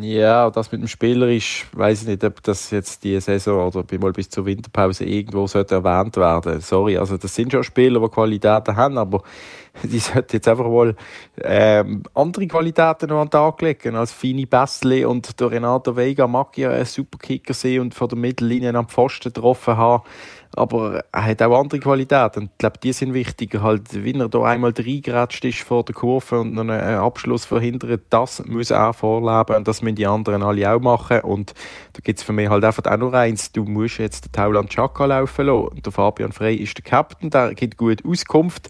Ja, 0.00 0.48
das 0.48 0.72
mit 0.72 0.80
dem 0.80 0.88
Spieler 0.88 1.28
ist, 1.28 1.66
weiß 1.72 2.02
ich 2.02 2.08
nicht, 2.08 2.24
ob 2.24 2.42
das 2.42 2.70
jetzt 2.70 3.04
die 3.04 3.20
Saison 3.20 3.66
oder 3.66 3.84
mal 3.98 4.12
bis 4.12 4.30
zur 4.30 4.46
Winterpause 4.46 5.04
irgendwo 5.04 5.46
sollte 5.46 5.74
erwähnt 5.74 6.16
werden. 6.16 6.60
Sorry, 6.60 6.96
also 6.96 7.18
das 7.18 7.34
sind 7.34 7.52
schon 7.52 7.62
Spieler, 7.62 8.00
die 8.00 8.08
Qualitäten 8.08 8.74
haben, 8.74 8.96
aber 8.96 9.22
die 9.82 9.98
sollten 9.98 10.36
jetzt 10.36 10.48
einfach 10.48 10.68
mal 10.68 10.94
ähm, 11.42 12.04
andere 12.14 12.46
Qualitäten 12.46 13.10
noch 13.10 13.20
an 13.20 13.26
den 13.26 13.32
Tag 13.32 13.60
legen 13.60 13.96
als 13.96 14.12
Fini 14.12 14.46
Bessli 14.46 15.04
und 15.04 15.38
der 15.38 15.50
Renato 15.50 15.94
Vega 15.94 16.26
mag 16.26 16.56
ja 16.56 16.70
ein 16.70 16.86
super 16.86 17.18
Kicker 17.18 17.52
sein 17.52 17.80
und 17.80 17.94
von 17.94 18.08
der 18.08 18.18
Mittellinie 18.18 18.74
am 18.74 18.88
Pfosten 18.88 19.32
getroffen 19.32 19.76
haben. 19.76 20.04
Aber 20.54 21.04
er 21.12 21.24
hat 21.24 21.40
auch 21.42 21.58
andere 21.58 21.80
Qualitäten. 21.80 22.40
Und 22.40 22.50
ich 22.52 22.58
glaube, 22.58 22.78
die 22.82 22.92
sind 22.92 23.14
wichtiger. 23.14 23.62
Halt, 23.62 24.04
wenn 24.04 24.20
er 24.20 24.28
da 24.28 24.42
einmal 24.42 24.74
reingeratscht 24.76 25.44
ist 25.44 25.60
vor 25.60 25.84
der 25.84 25.94
Kurve 25.94 26.40
und 26.40 26.58
einen 26.58 26.70
Abschluss 26.70 27.44
verhindert, 27.46 28.02
das 28.10 28.44
muss 28.44 28.70
er 28.70 28.92
vorleben. 28.92 29.56
Und 29.56 29.66
das 29.66 29.80
müssen 29.80 29.96
die 29.96 30.06
anderen 30.06 30.42
alle 30.42 30.70
auch 30.70 30.80
machen. 30.80 31.20
Und 31.20 31.54
da 31.94 32.00
gibt 32.02 32.18
es 32.18 32.24
für 32.24 32.32
mich 32.32 32.50
halt 32.50 32.64
einfach 32.64 32.84
auch 32.84 32.98
nur 32.98 33.14
eins. 33.14 33.52
Du 33.52 33.64
musst 33.64 33.98
jetzt 33.98 34.26
den 34.26 34.32
Tauland 34.32 34.70
Chaka 34.70 35.06
laufen 35.06 35.46
lassen. 35.46 35.68
Und 35.68 35.86
der 35.86 35.92
Fabian 35.92 36.32
Frey 36.32 36.56
ist 36.56 36.76
der 36.76 36.84
Captain, 36.84 37.30
der 37.30 37.54
gibt 37.54 37.78
gut 37.78 38.04
Auskunft. 38.04 38.68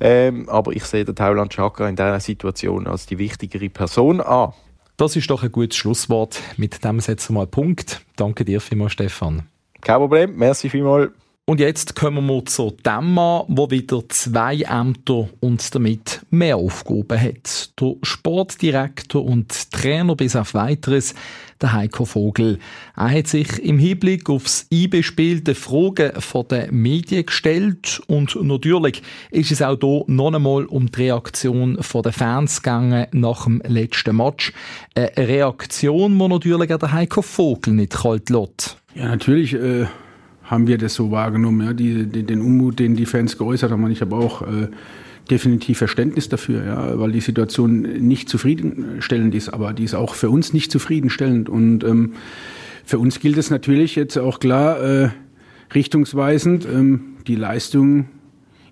Ähm, 0.00 0.48
aber 0.48 0.72
ich 0.72 0.84
sehe 0.84 1.04
den 1.04 1.14
Tauland 1.14 1.52
Chaka 1.52 1.88
in 1.88 1.96
dieser 1.96 2.20
Situation 2.20 2.86
als 2.86 3.06
die 3.06 3.18
wichtigere 3.18 3.70
Person 3.70 4.20
an. 4.20 4.52
Das 4.96 5.16
ist 5.16 5.30
doch 5.30 5.42
ein 5.42 5.52
gutes 5.52 5.76
Schlusswort. 5.76 6.42
Mit 6.56 6.84
dem 6.84 7.00
setzen 7.00 7.34
wir 7.34 7.40
mal 7.40 7.46
Punkt. 7.46 8.02
Danke 8.16 8.44
dir 8.44 8.60
vielmals, 8.60 8.92
Stefan. 8.92 9.48
Kein 9.80 9.96
Problem, 9.96 10.36
merci 10.36 10.68
vielmals. 10.68 11.10
Und 11.44 11.58
jetzt 11.58 11.96
kommen 11.96 12.24
wir 12.26 12.44
zu 12.46 12.70
dem 12.86 13.16
der 13.16 13.70
wieder 13.72 14.08
zwei 14.10 14.60
Ämter 14.60 15.28
und 15.40 15.74
damit 15.74 16.20
mehr 16.30 16.56
Aufgaben 16.56 17.20
hat. 17.20 17.72
Der 17.80 17.96
Sportdirektor 18.00 19.24
und 19.24 19.72
Trainer 19.72 20.14
bis 20.14 20.36
auf 20.36 20.54
weiteres, 20.54 21.16
der 21.60 21.72
Heiko 21.72 22.04
Vogel. 22.04 22.60
Er 22.96 23.10
hat 23.10 23.26
sich 23.26 23.58
im 23.58 23.80
Hinblick 23.80 24.30
aufs 24.30 24.68
IB-Spiel 24.70 25.40
die 25.40 25.54
Fragen 25.54 26.12
von 26.20 26.46
den 26.46 26.80
Medien 26.80 27.26
gestellt 27.26 28.00
und 28.06 28.40
natürlich 28.40 29.02
ist 29.32 29.50
es 29.50 29.62
auch 29.62 29.78
hier 29.80 30.04
noch 30.06 30.32
einmal 30.32 30.66
um 30.66 30.92
die 30.92 31.02
Reaktion 31.02 31.76
der 31.76 32.12
Fans 32.12 32.62
gegangen 32.62 33.08
nach 33.10 33.46
dem 33.46 33.60
letzten 33.66 34.14
Match. 34.14 34.52
Eine 34.94 35.10
Reaktion, 35.16 36.16
die 36.16 36.28
natürlich 36.28 36.72
auch 36.72 36.78
der 36.78 36.92
Heiko 36.92 37.20
Vogel 37.20 37.74
nicht 37.74 37.94
kalt 37.94 38.30
lässt. 38.30 38.76
Ja, 38.94 39.08
natürlich 39.08 39.54
äh, 39.54 39.86
haben 40.52 40.66
wir 40.66 40.76
das 40.76 40.94
so 40.94 41.10
wahrgenommen, 41.10 41.66
ja, 41.66 41.72
die, 41.72 42.04
die, 42.04 42.24
den 42.24 42.42
Unmut, 42.42 42.78
den 42.78 42.94
die 42.94 43.06
Fans 43.06 43.38
geäußert 43.38 43.70
haben. 43.70 43.84
Und 43.84 43.90
ich 43.90 44.02
habe 44.02 44.14
auch 44.14 44.42
äh, 44.42 44.68
definitiv 45.30 45.78
Verständnis 45.78 46.28
dafür, 46.28 46.62
ja, 46.66 47.00
weil 47.00 47.10
die 47.10 47.22
Situation 47.22 47.80
nicht 47.80 48.28
zufriedenstellend 48.28 49.34
ist, 49.34 49.48
aber 49.48 49.72
die 49.72 49.84
ist 49.84 49.94
auch 49.94 50.14
für 50.14 50.28
uns 50.28 50.52
nicht 50.52 50.70
zufriedenstellend. 50.70 51.48
Und 51.48 51.84
ähm, 51.84 52.12
für 52.84 52.98
uns 52.98 53.18
gilt 53.18 53.38
es 53.38 53.48
natürlich 53.48 53.96
jetzt 53.96 54.18
auch 54.18 54.40
klar 54.40 54.78
äh, 54.82 55.08
richtungsweisend, 55.72 56.66
ähm, 56.66 57.16
die 57.26 57.36
Leistung 57.36 58.08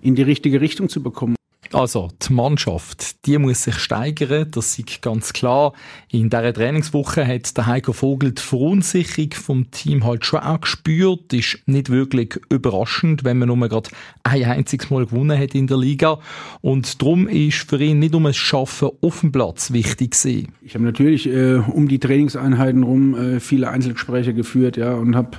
in 0.03 0.13
die 0.13 0.21
richtige 0.21 0.61
Richtung 0.61 0.87
zu 0.87 1.01
bekommen. 1.01 1.35
Also, 1.73 2.09
die 2.21 2.33
Mannschaft, 2.33 3.25
die 3.25 3.37
muss 3.37 3.63
sich 3.63 3.75
steigern, 3.75 4.51
das 4.51 4.77
ist 4.77 5.01
ganz 5.01 5.31
klar. 5.31 5.73
In 6.09 6.29
dieser 6.29 6.53
Trainingswoche 6.53 7.25
hat 7.25 7.55
der 7.55 7.65
Heiko 7.65 7.93
Vogel 7.93 8.33
die 8.33 8.41
Verunsicherung 8.41 9.31
vom 9.31 9.71
Team 9.71 10.03
halt 10.03 10.25
schon 10.25 10.41
auch 10.41 10.59
gespürt. 10.59 11.31
Ist 11.31 11.59
nicht 11.67 11.89
wirklich 11.89 12.39
überraschend, 12.49 13.23
wenn 13.23 13.37
man 13.37 13.47
nur 13.47 13.69
gerade 13.69 13.89
ein 14.23 14.43
einziges 14.43 14.89
Mal 14.89 15.05
gewonnen 15.05 15.39
hat 15.39 15.55
in 15.55 15.67
der 15.67 15.77
Liga. 15.77 16.19
Und 16.59 17.01
darum 17.01 17.29
ist 17.29 17.69
für 17.69 17.81
ihn 17.81 17.99
nicht 17.99 18.15
um 18.15 18.25
das 18.25 18.35
Schaffen 18.35 18.89
auf 19.01 19.21
dem 19.21 19.31
Platz 19.31 19.71
wichtig 19.71 20.11
gewesen. 20.11 20.53
Ich 20.61 20.73
habe 20.73 20.83
natürlich 20.83 21.27
äh, 21.27 21.55
um 21.55 21.87
die 21.87 21.99
Trainingseinheiten 21.99 22.83
rum 22.83 23.15
äh, 23.15 23.39
viele 23.39 23.69
Einzelgespräche 23.69 24.33
geführt, 24.33 24.75
ja, 24.75 24.93
und 24.93 25.15
habe 25.15 25.37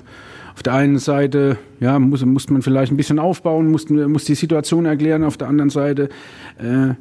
auf 0.54 0.62
der 0.62 0.74
einen 0.74 0.98
Seite 0.98 1.58
ja, 1.80 1.98
muss, 1.98 2.24
muss 2.24 2.48
man 2.50 2.62
vielleicht 2.62 2.92
ein 2.92 2.96
bisschen 2.96 3.18
aufbauen, 3.18 3.70
muss, 3.70 3.88
muss 3.88 4.24
die 4.24 4.34
Situation 4.34 4.84
erklären. 4.84 5.24
Auf 5.24 5.36
der 5.36 5.48
anderen 5.48 5.70
Seite 5.70 6.08
äh, 6.58 6.94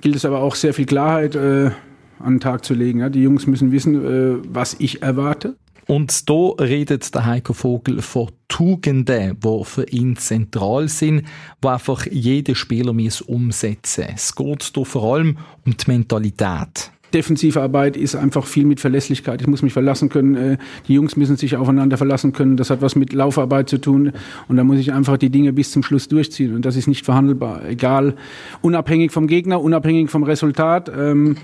gilt 0.00 0.16
es 0.16 0.24
aber 0.24 0.40
auch 0.40 0.54
sehr 0.54 0.74
viel 0.74 0.86
Klarheit 0.86 1.34
äh, 1.34 1.70
an 2.18 2.34
den 2.34 2.40
Tag 2.40 2.64
zu 2.64 2.74
legen. 2.74 3.00
Ja. 3.00 3.08
Die 3.08 3.22
Jungs 3.22 3.46
müssen 3.46 3.72
wissen, 3.72 4.04
äh, 4.04 4.38
was 4.48 4.76
ich 4.78 5.02
erwarte. 5.02 5.56
Und 5.86 6.30
da 6.30 6.50
redet 6.60 7.14
der 7.14 7.26
Heiko 7.26 7.52
Vogel 7.52 8.02
von 8.02 8.30
Tugenden, 8.48 9.38
die 9.40 9.64
für 9.64 9.88
ihn 9.88 10.16
zentral 10.16 10.88
sind, 10.88 11.24
wo 11.60 11.68
einfach 11.68 12.06
jeder 12.06 12.54
Spieler 12.54 12.94
umsetzen 13.26 14.04
muss. 14.10 14.22
Es 14.22 14.34
geht 14.34 14.70
hier 14.74 14.84
vor 14.84 15.14
allem 15.14 15.38
um 15.66 15.76
die 15.76 15.90
Mentalität. 15.90 16.92
Defensive 17.14 17.60
Arbeit 17.60 17.96
ist 17.96 18.14
einfach 18.14 18.46
viel 18.46 18.64
mit 18.64 18.80
Verlässlichkeit. 18.80 19.40
Ich 19.40 19.46
muss 19.46 19.62
mich 19.62 19.72
verlassen 19.72 20.08
können. 20.08 20.34
Äh, 20.34 20.58
die 20.88 20.94
Jungs 20.94 21.16
müssen 21.16 21.36
sich 21.36 21.56
aufeinander 21.56 21.96
verlassen 21.96 22.32
können. 22.32 22.56
Das 22.56 22.70
hat 22.70 22.82
was 22.82 22.96
mit 22.96 23.12
Laufarbeit 23.12 23.68
zu 23.68 23.78
tun. 23.78 24.12
Und 24.48 24.56
da 24.56 24.64
muss 24.64 24.78
ich 24.78 24.92
einfach 24.92 25.16
die 25.16 25.30
Dinge 25.30 25.52
bis 25.52 25.70
zum 25.70 25.82
Schluss 25.82 26.08
durchziehen. 26.08 26.54
Und 26.54 26.64
das 26.64 26.76
ist 26.76 26.86
nicht 26.86 27.04
verhandelbar. 27.04 27.64
Egal, 27.68 28.14
unabhängig 28.60 29.12
vom 29.12 29.26
Gegner, 29.26 29.60
unabhängig 29.60 30.10
vom 30.10 30.22
Resultat. 30.22 30.90
Ähm, 30.96 31.36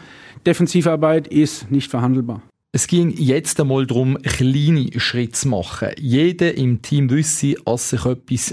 Defensive 0.46 0.90
Arbeit 0.90 1.28
ist 1.28 1.70
nicht 1.70 1.90
verhandelbar. 1.90 2.42
Es 2.70 2.86
ging 2.86 3.14
jetzt 3.16 3.58
einmal 3.60 3.86
darum, 3.86 4.18
kleine 4.22 4.90
Schritte 5.00 5.32
zu 5.32 5.48
machen. 5.48 5.88
Jeder 5.98 6.54
im 6.54 6.82
Team 6.82 7.08
wisse, 7.08 7.54
dass 7.64 7.88
sich 7.88 8.04
etwas 8.04 8.50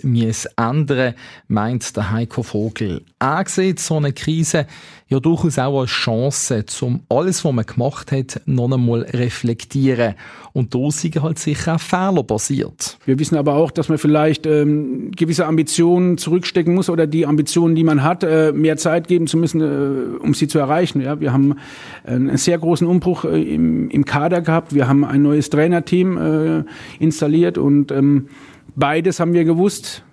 ändern 0.55 1.15
meint 1.49 1.97
der 1.97 2.11
Heiko 2.11 2.41
Vogel. 2.41 3.03
Sieht 3.45 3.81
so 3.81 3.97
eine 3.97 4.13
Krise 4.13 4.67
ja 5.07 5.19
durchaus 5.19 5.59
auch 5.59 5.81
als 5.81 5.91
Chance, 5.91 6.65
um 6.81 7.01
alles, 7.09 7.45
was 7.45 7.53
man 7.53 7.65
gemacht 7.65 8.11
hat, 8.11 8.41
noch 8.45 8.71
einmal 8.71 9.01
reflektieren. 9.01 10.15
Und 10.51 10.73
da 10.73 10.89
sind 10.89 11.21
halt 11.21 11.37
sicher 11.37 11.75
auch 11.75 11.79
Fehler 11.79 12.23
basiert. 12.23 12.97
Wir 13.05 13.19
wissen 13.19 13.37
aber 13.37 13.55
auch, 13.55 13.71
dass 13.71 13.89
man 13.89 13.97
vielleicht 13.97 14.47
ähm, 14.47 15.11
gewisse 15.11 15.45
Ambitionen 15.45 16.17
zurückstecken 16.17 16.73
muss 16.73 16.89
oder 16.89 17.05
die 17.05 17.25
Ambitionen, 17.25 17.75
die 17.75 17.83
man 17.83 18.01
hat, 18.01 18.23
äh, 18.23 18.51
mehr 18.51 18.77
Zeit 18.77 19.07
geben 19.07 19.27
zu 19.27 19.37
müssen, 19.37 19.61
äh, 19.61 20.17
um 20.17 20.33
sie 20.33 20.47
zu 20.47 20.57
erreichen. 20.57 21.01
Ja, 21.01 21.19
wir 21.19 21.33
haben 21.33 21.55
einen 22.03 22.37
sehr 22.37 22.57
großen 22.57 22.87
Umbruch 22.87 23.25
äh, 23.25 23.41
im, 23.41 23.89
im 23.89 24.05
Kader 24.05 24.41
gehabt. 24.41 24.73
Wir 24.73 24.87
haben 24.87 25.03
ein 25.03 25.21
neues 25.21 25.49
Trainerteam 25.49 26.17
äh, 26.17 26.63
installiert 26.99 27.57
und 27.57 27.91
ähm, 27.91 28.29
beides 28.75 29.19
haben 29.19 29.33
wir 29.33 29.43
gewusst 29.43 30.04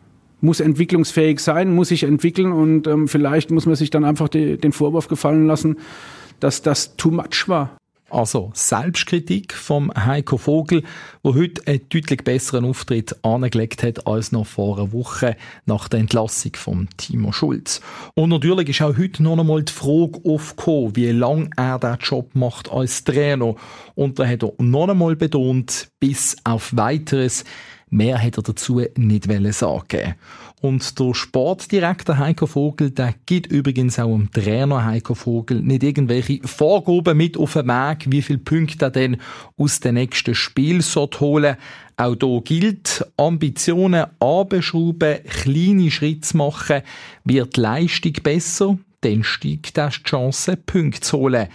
muss 0.42 0.60
entwicklungsfähig 0.60 1.40
sein, 1.40 1.74
muss 1.74 1.88
sich 1.88 2.02
entwickeln 2.02 2.52
und 2.52 2.86
ähm, 2.86 3.08
vielleicht 3.08 3.50
muss 3.50 3.64
man 3.64 3.76
sich 3.76 3.90
dann 3.90 4.04
einfach 4.04 4.28
die, 4.28 4.58
den 4.58 4.72
Vorwurf 4.72 5.08
gefallen 5.08 5.46
lassen, 5.46 5.76
dass 6.40 6.60
das 6.60 6.96
too 6.96 7.10
much 7.10 7.48
war. 7.48 7.76
Also 8.12 8.50
Selbstkritik 8.52 9.54
vom 9.54 9.90
Heiko 9.94 10.36
Vogel, 10.36 10.82
wo 11.22 11.34
heute 11.34 11.66
einen 11.66 11.88
deutlich 11.88 12.24
besseren 12.24 12.66
Auftritt 12.66 13.16
angelegt 13.24 13.82
hat 13.82 14.06
als 14.06 14.32
noch 14.32 14.46
vor 14.46 14.76
einer 14.76 14.92
Woche 14.92 15.34
nach 15.64 15.88
der 15.88 16.00
Entlassung 16.00 16.52
von 16.54 16.88
Timo 16.98 17.32
Schulz. 17.32 17.80
Und 18.14 18.28
natürlich 18.28 18.68
ist 18.68 18.82
auch 18.82 18.98
heute 18.98 19.22
noch 19.22 19.38
einmal 19.38 19.62
die 19.62 19.72
Frage 19.72 20.20
aufgekommen, 20.26 20.94
wie 20.94 21.10
lange 21.10 21.48
er 21.56 21.78
den 21.78 21.96
Job 22.00 22.34
macht 22.34 22.70
als 22.70 23.02
Trainer. 23.04 23.54
Und 23.94 24.18
da 24.18 24.26
hat 24.26 24.42
er 24.42 24.52
noch 24.58 24.88
einmal 24.90 25.16
betont, 25.16 25.88
bis 25.98 26.36
auf 26.44 26.76
weiteres, 26.76 27.44
Mehr 27.94 28.22
hat 28.22 28.38
er 28.38 28.42
dazu 28.42 28.80
nicht 28.96 29.28
sagen 29.52 30.14
Und 30.62 30.98
der 30.98 31.12
Sportdirektor 31.12 32.16
Heiko 32.16 32.46
Vogel, 32.46 32.90
der 32.90 33.14
gibt 33.26 33.52
übrigens 33.52 33.98
auch 33.98 34.16
dem 34.16 34.30
Trainer 34.32 34.86
Heiko 34.86 35.14
Vogel 35.14 35.60
nicht 35.60 35.82
irgendwelche 35.82 36.40
Vorgaben 36.42 37.18
mit 37.18 37.36
auf 37.36 37.52
den 37.52 37.68
Weg, 37.68 38.06
wie 38.10 38.22
viele 38.22 38.38
Punkte 38.38 38.86
er 38.86 38.90
denn 38.90 39.18
aus 39.58 39.80
dem 39.80 39.96
nächsten 39.96 40.34
Spiel 40.34 40.80
holen 41.20 41.56
Auch 41.98 42.16
hier 42.18 42.40
gilt, 42.40 43.06
Ambitionen 43.18 44.06
abschrauben, 44.20 45.18
kleine 45.24 45.90
Schritte 45.90 46.34
machen, 46.34 46.80
wird 47.24 47.56
die 47.58 47.60
Leistung 47.60 48.14
besser, 48.22 48.78
dann 49.02 49.22
steigt 49.22 49.78
auch 49.78 49.90
die 49.90 50.02
Chance, 50.04 50.56
Punkte 50.56 51.00
zu 51.02 51.18
holen. 51.18 51.48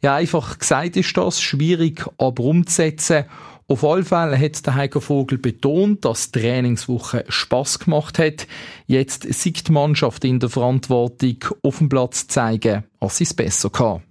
Ja, 0.00 0.16
einfach 0.16 0.58
gesagt 0.58 0.96
ist 0.96 1.14
das, 1.14 1.42
schwierig 1.42 2.06
aber 2.18 2.44
umzusetzen. 2.44 3.24
Auf 3.66 3.82
alle 3.82 4.04
Fälle 4.04 4.38
hat 4.38 4.66
der 4.66 4.74
Heiko 4.74 5.00
Vogel 5.00 5.38
betont, 5.38 6.04
dass 6.04 6.30
die 6.30 6.40
Trainingswoche 6.40 7.24
Spass 7.28 7.78
gemacht 7.78 8.18
hat. 8.18 8.46
Jetzt 8.86 9.22
sieht 9.32 9.68
die 9.68 9.72
Mannschaft 9.72 10.24
in 10.24 10.38
der 10.38 10.50
Verantwortung, 10.50 11.38
auf 11.62 11.78
dem 11.78 11.88
Platz 11.88 12.26
zeigen, 12.26 12.84
was 13.00 13.16
sie 13.16 13.24
es 13.24 13.32
besser 13.32 13.70
kann. 13.70 14.02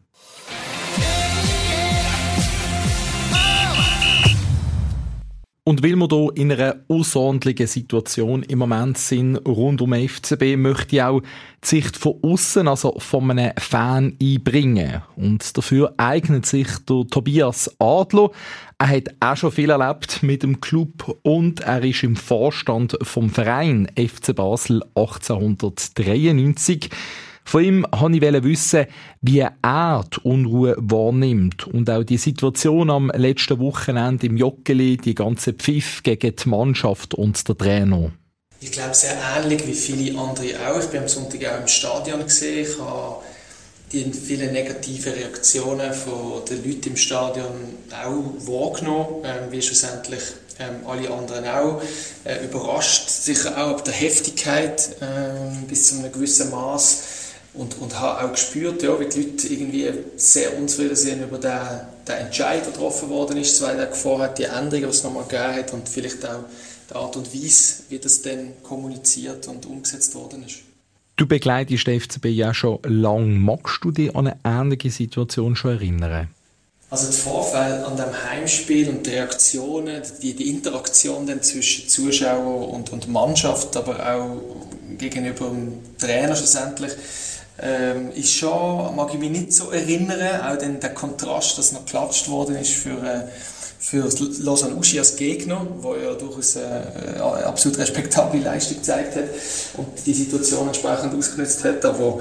Und 5.65 5.81
weil 5.81 5.95
wir 5.95 6.09
hier 6.09 6.29
in 6.35 6.51
einer 6.51 6.75
außerordentlichen 6.89 7.67
Situation 7.67 8.43
im 8.43 8.59
Moment 8.59 8.97
sind, 8.97 9.37
rund 9.47 9.81
um 9.81 9.93
FCB, 9.93 10.57
möchte 10.57 10.97
ich 10.97 11.01
auch 11.01 11.21
die 11.21 11.67
Sicht 11.67 11.95
von 11.95 12.19
außen, 12.21 12.67
also 12.67 12.99
von 12.99 13.31
einem 13.31 13.53
Fan 13.57 14.17
einbringen. 14.21 15.03
Und 15.15 15.57
dafür 15.57 15.93
eignet 15.95 16.45
sich 16.45 16.67
der 16.79 17.07
Tobias 17.09 17.73
Adler. 17.79 18.31
Er 18.77 18.89
hat 18.89 19.15
auch 19.21 19.37
schon 19.37 19.53
viel 19.53 19.69
erlebt 19.69 20.21
mit 20.21 20.43
dem 20.43 20.59
Club 20.59 21.17
und 21.23 21.61
er 21.61 21.81
ist 21.81 22.03
im 22.03 22.17
Vorstand 22.17 22.97
vom 23.01 23.29
Verein 23.29 23.87
FC 23.95 24.35
Basel 24.35 24.83
1893. 24.95 26.89
Von 27.45 27.63
ihm 27.63 27.85
wollte 27.91 28.37
ich 28.37 28.43
wissen, 28.43 28.85
wie 29.21 29.39
er 29.39 30.03
die 30.03 30.19
Unruhe 30.23 30.75
wahrnimmt 30.77 31.67
und 31.67 31.89
auch 31.89 32.03
die 32.03 32.17
Situation 32.17 32.89
am 32.89 33.11
letzten 33.13 33.59
Wochenende 33.59 34.27
im 34.27 34.37
Joggeli, 34.37 34.97
die 34.97 35.15
ganze 35.15 35.53
Pfiff 35.53 36.03
gegen 36.03 36.35
die 36.35 36.49
Mannschaft 36.49 37.13
und 37.13 37.47
der 37.47 37.57
Trainer. 37.57 38.11
Ich 38.59 38.71
glaube, 38.71 38.93
sehr 38.93 39.17
ähnlich 39.37 39.67
wie 39.67 39.73
viele 39.73 40.17
andere 40.17 40.55
auch. 40.67 40.79
Ich 40.79 40.87
bin 40.87 41.01
am 41.01 41.09
Sonntag 41.09 41.45
auch 41.45 41.59
im 41.59 41.67
Stadion 41.67 42.23
gesehen. 42.23 42.65
Ich 42.65 42.79
habe 42.79 43.17
die 43.91 44.11
vielen 44.11 44.53
negativen 44.53 45.13
Reaktionen 45.13 45.93
von 45.93 46.45
den 46.49 46.63
Leuten 46.63 46.89
im 46.89 46.95
Stadion 46.95 47.51
auch 47.91 48.47
wahrgenommen, 48.47 49.23
ähm, 49.25 49.51
wie 49.51 49.61
schlussendlich 49.61 50.21
ähm, 50.59 50.87
alle 50.87 51.11
anderen 51.11 51.45
auch. 51.45 51.81
Äh, 52.23 52.45
überrascht, 52.45 53.09
sicher 53.09 53.51
auch 53.51 53.71
ab 53.71 53.83
der 53.83 53.93
Heftigkeit 53.93 54.95
äh, 55.01 55.65
bis 55.67 55.89
zu 55.89 55.99
einem 55.99 56.11
gewissen 56.11 56.49
Maß 56.49 57.03
und, 57.53 57.77
und 57.79 57.99
habe 57.99 58.25
auch 58.25 58.31
gespürt, 58.31 58.81
ja, 58.81 58.99
wie 58.99 59.07
die 59.07 59.21
Leute 59.21 59.47
irgendwie 59.47 59.89
sehr 60.15 60.57
unzufrieden 60.57 60.95
sind 60.95 61.23
über 61.23 61.37
den, 61.37 61.51
den 62.07 62.15
Entscheid, 62.15 62.65
der 62.65 62.71
getroffen 62.71 63.09
worden 63.09 63.37
ist, 63.37 63.57
zwei 63.57 63.75
Tage 63.75 63.93
vorher, 63.93 64.29
die 64.29 64.43
Änderung, 64.43 64.85
die 64.85 64.89
es 64.89 65.03
nochmal 65.03 65.23
gegeben 65.23 65.55
hat 65.55 65.73
und 65.73 65.87
vielleicht 65.87 66.25
auch 66.25 66.43
die 66.89 66.95
Art 66.95 67.15
und 67.15 67.33
Weise, 67.33 67.83
wie 67.89 67.99
das 67.99 68.21
dann 68.21 68.53
kommuniziert 68.63 69.47
und 69.47 69.65
umgesetzt 69.65 70.15
worden 70.15 70.43
ist. 70.45 70.59
Du 71.15 71.27
begleitest 71.27 71.85
den 71.85 72.01
FCB 72.01 72.25
ja 72.25 72.53
schon 72.53 72.79
lange. 72.83 73.27
Magst 73.27 73.83
du 73.83 73.91
dich 73.91 74.15
an 74.15 74.27
eine 74.27 74.39
ähnliche 74.43 74.89
Situation 74.89 75.55
schon 75.55 75.71
erinnern? 75.71 76.29
Also 76.89 77.11
die 77.11 77.17
Vorfälle 77.17 77.85
an 77.85 77.97
dem 77.97 78.29
Heimspiel 78.29 78.89
und 78.89 79.05
die 79.05 79.11
Reaktionen, 79.11 80.01
die, 80.21 80.33
die 80.35 80.49
Interaktion 80.49 81.25
dann 81.25 81.41
zwischen 81.41 81.87
Zuschauer 81.87 82.69
und, 82.69 82.91
und 82.91 83.07
Mannschaft, 83.09 83.75
aber 83.77 84.13
auch 84.13 84.41
gegenüber 84.97 85.49
dem 85.49 85.79
Trainer 85.97 86.35
schlussendlich, 86.35 86.91
ähm, 87.61 88.11
ist 88.13 88.33
schon, 88.33 88.95
mag 88.95 89.13
ich 89.13 89.19
mich 89.19 89.29
nicht 89.29 89.53
so 89.53 89.71
erinnern, 89.71 90.41
auch 90.41 90.57
den, 90.57 90.79
der 90.79 90.93
Kontrast, 90.93 91.57
dass 91.57 91.71
noch 91.71 91.85
geklatscht 91.85 92.29
worden 92.29 92.55
ist 92.55 92.73
für 92.73 93.03
äh, 93.03 93.27
für 93.83 94.09
Lausanne 94.39 94.75
Uschi 94.75 94.97
als 94.97 95.17
Gegner, 95.17 95.67
wo 95.81 95.93
ja 95.95 96.13
durchaus 96.13 96.55
eine 96.55 97.45
absolut 97.45 97.77
respektable 97.77 98.39
Leistung 98.39 98.77
gezeigt 98.77 99.17
hat 99.17 99.25
und 99.75 99.87
die 100.05 100.13
Situation 100.13 100.67
entsprechend 100.67 101.13
ausgenutzt 101.13 101.65
hat. 101.65 101.83
Aber 101.83 102.19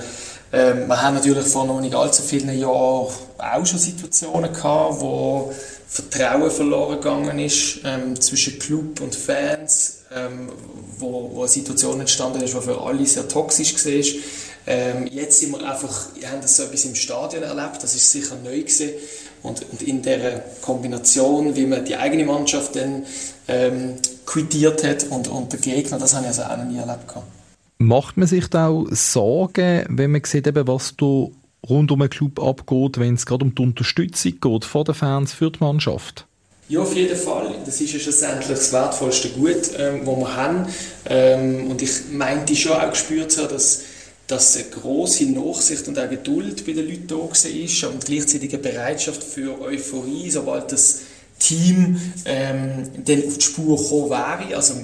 ähm, 0.52 0.88
wir 0.88 1.00
haben 1.00 1.14
natürlich 1.14 1.46
vor 1.46 1.64
noch 1.64 1.80
nicht 1.80 1.94
allzu 1.94 2.22
vielen 2.24 2.58
Jahren 2.58 3.14
auch 3.38 3.64
schon 3.64 3.78
Situationen 3.78 4.52
gehabt, 4.52 5.00
wo 5.00 5.54
Vertrauen 5.86 6.50
verloren 6.50 6.96
gegangen 6.96 7.38
ist 7.38 7.78
ähm, 7.84 8.20
zwischen 8.20 8.58
Club 8.58 9.00
und 9.00 9.14
Fans, 9.14 9.98
ähm, 10.12 10.50
wo, 10.98 11.30
wo 11.32 11.40
eine 11.42 11.48
Situation 11.48 12.00
entstanden 12.00 12.42
ist, 12.42 12.54
die 12.54 12.60
für 12.60 12.80
alle 12.80 13.06
sehr 13.06 13.28
toxisch 13.28 13.72
war. 13.86 14.20
Ähm, 14.66 15.06
jetzt 15.06 15.40
sind 15.40 15.52
wir 15.52 15.68
einfach, 15.68 16.06
haben 16.24 16.40
das 16.40 16.56
so 16.56 16.64
etwas 16.64 16.84
im 16.84 16.94
Stadion 16.94 17.42
erlebt, 17.42 17.82
das 17.82 17.94
ist 17.94 18.10
sicher 18.10 18.36
neu 18.42 18.60
gewesen. 18.60 18.90
Und, 19.42 19.66
und 19.70 19.82
in 19.82 20.02
der 20.02 20.44
Kombination, 20.60 21.56
wie 21.56 21.66
man 21.66 21.84
die 21.84 21.96
eigene 21.96 22.24
Mannschaft 22.24 22.76
dann 22.76 23.04
ähm, 23.48 23.94
quittiert 24.24 24.84
hat 24.84 25.04
und, 25.10 25.28
und 25.28 25.52
der 25.52 25.58
Gegner, 25.58 25.98
das 25.98 26.14
habe 26.14 26.24
ich 26.24 26.28
also 26.28 26.42
auch 26.42 26.56
noch 26.56 26.64
nie 26.64 26.78
erlebt. 26.78 27.08
Gehabt. 27.08 27.26
Macht 27.78 28.16
man 28.16 28.28
sich 28.28 28.46
da 28.48 28.68
auch 28.68 28.86
Sorgen, 28.92 29.84
wenn 29.88 30.12
man 30.12 30.22
sieht, 30.24 30.46
eben, 30.46 30.68
was 30.68 30.94
da 30.96 31.26
rund 31.68 31.90
um 31.90 31.98
den 31.98 32.10
Club 32.10 32.40
abgeht, 32.40 32.98
wenn 32.98 33.14
es 33.14 33.26
gerade 33.26 33.44
um 33.44 33.54
die 33.54 33.62
Unterstützung 33.62 34.38
geht 34.40 34.64
von 34.64 34.84
den 34.84 34.94
Fans 34.94 35.32
für 35.32 35.50
die 35.50 35.58
Mannschaft? 35.58 36.26
Ja, 36.68 36.80
auf 36.80 36.94
jeden 36.94 37.16
Fall. 37.16 37.54
Das 37.66 37.80
ist 37.80 37.92
ja 37.92 37.98
schlussendlich 37.98 38.48
das 38.48 38.72
wertvollste 38.72 39.30
Gut, 39.30 39.70
ähm, 39.76 40.06
das 40.06 40.16
wir 40.16 40.36
haben. 40.36 40.66
Ähm, 41.06 41.70
und 41.70 41.82
ich 41.82 41.90
meinte 42.12 42.54
schon 42.54 42.72
auch 42.72 42.90
gespürt, 42.90 43.32
so, 43.32 43.46
dass 43.46 43.82
dass 44.32 44.56
eine 44.56 44.64
große 44.64 45.26
Nachsicht 45.26 45.86
und 45.88 45.98
auch 45.98 46.08
Geduld 46.08 46.64
bei 46.64 46.72
den 46.72 46.88
Leuten 46.88 47.06
da 47.06 47.16
war 47.16 47.90
und 47.90 48.06
gleichzeitig 48.06 48.54
eine 48.54 48.62
Bereitschaft 48.62 49.22
für 49.22 49.60
Euphorie, 49.60 50.30
sobald 50.30 50.72
das 50.72 51.00
Team 51.38 52.00
ähm, 52.24 52.88
dann 53.04 53.26
auf 53.26 53.36
die 53.36 53.44
Spur 53.44 53.76
gekommen 53.76 54.10
wäre. 54.10 54.56
Also 54.56 54.74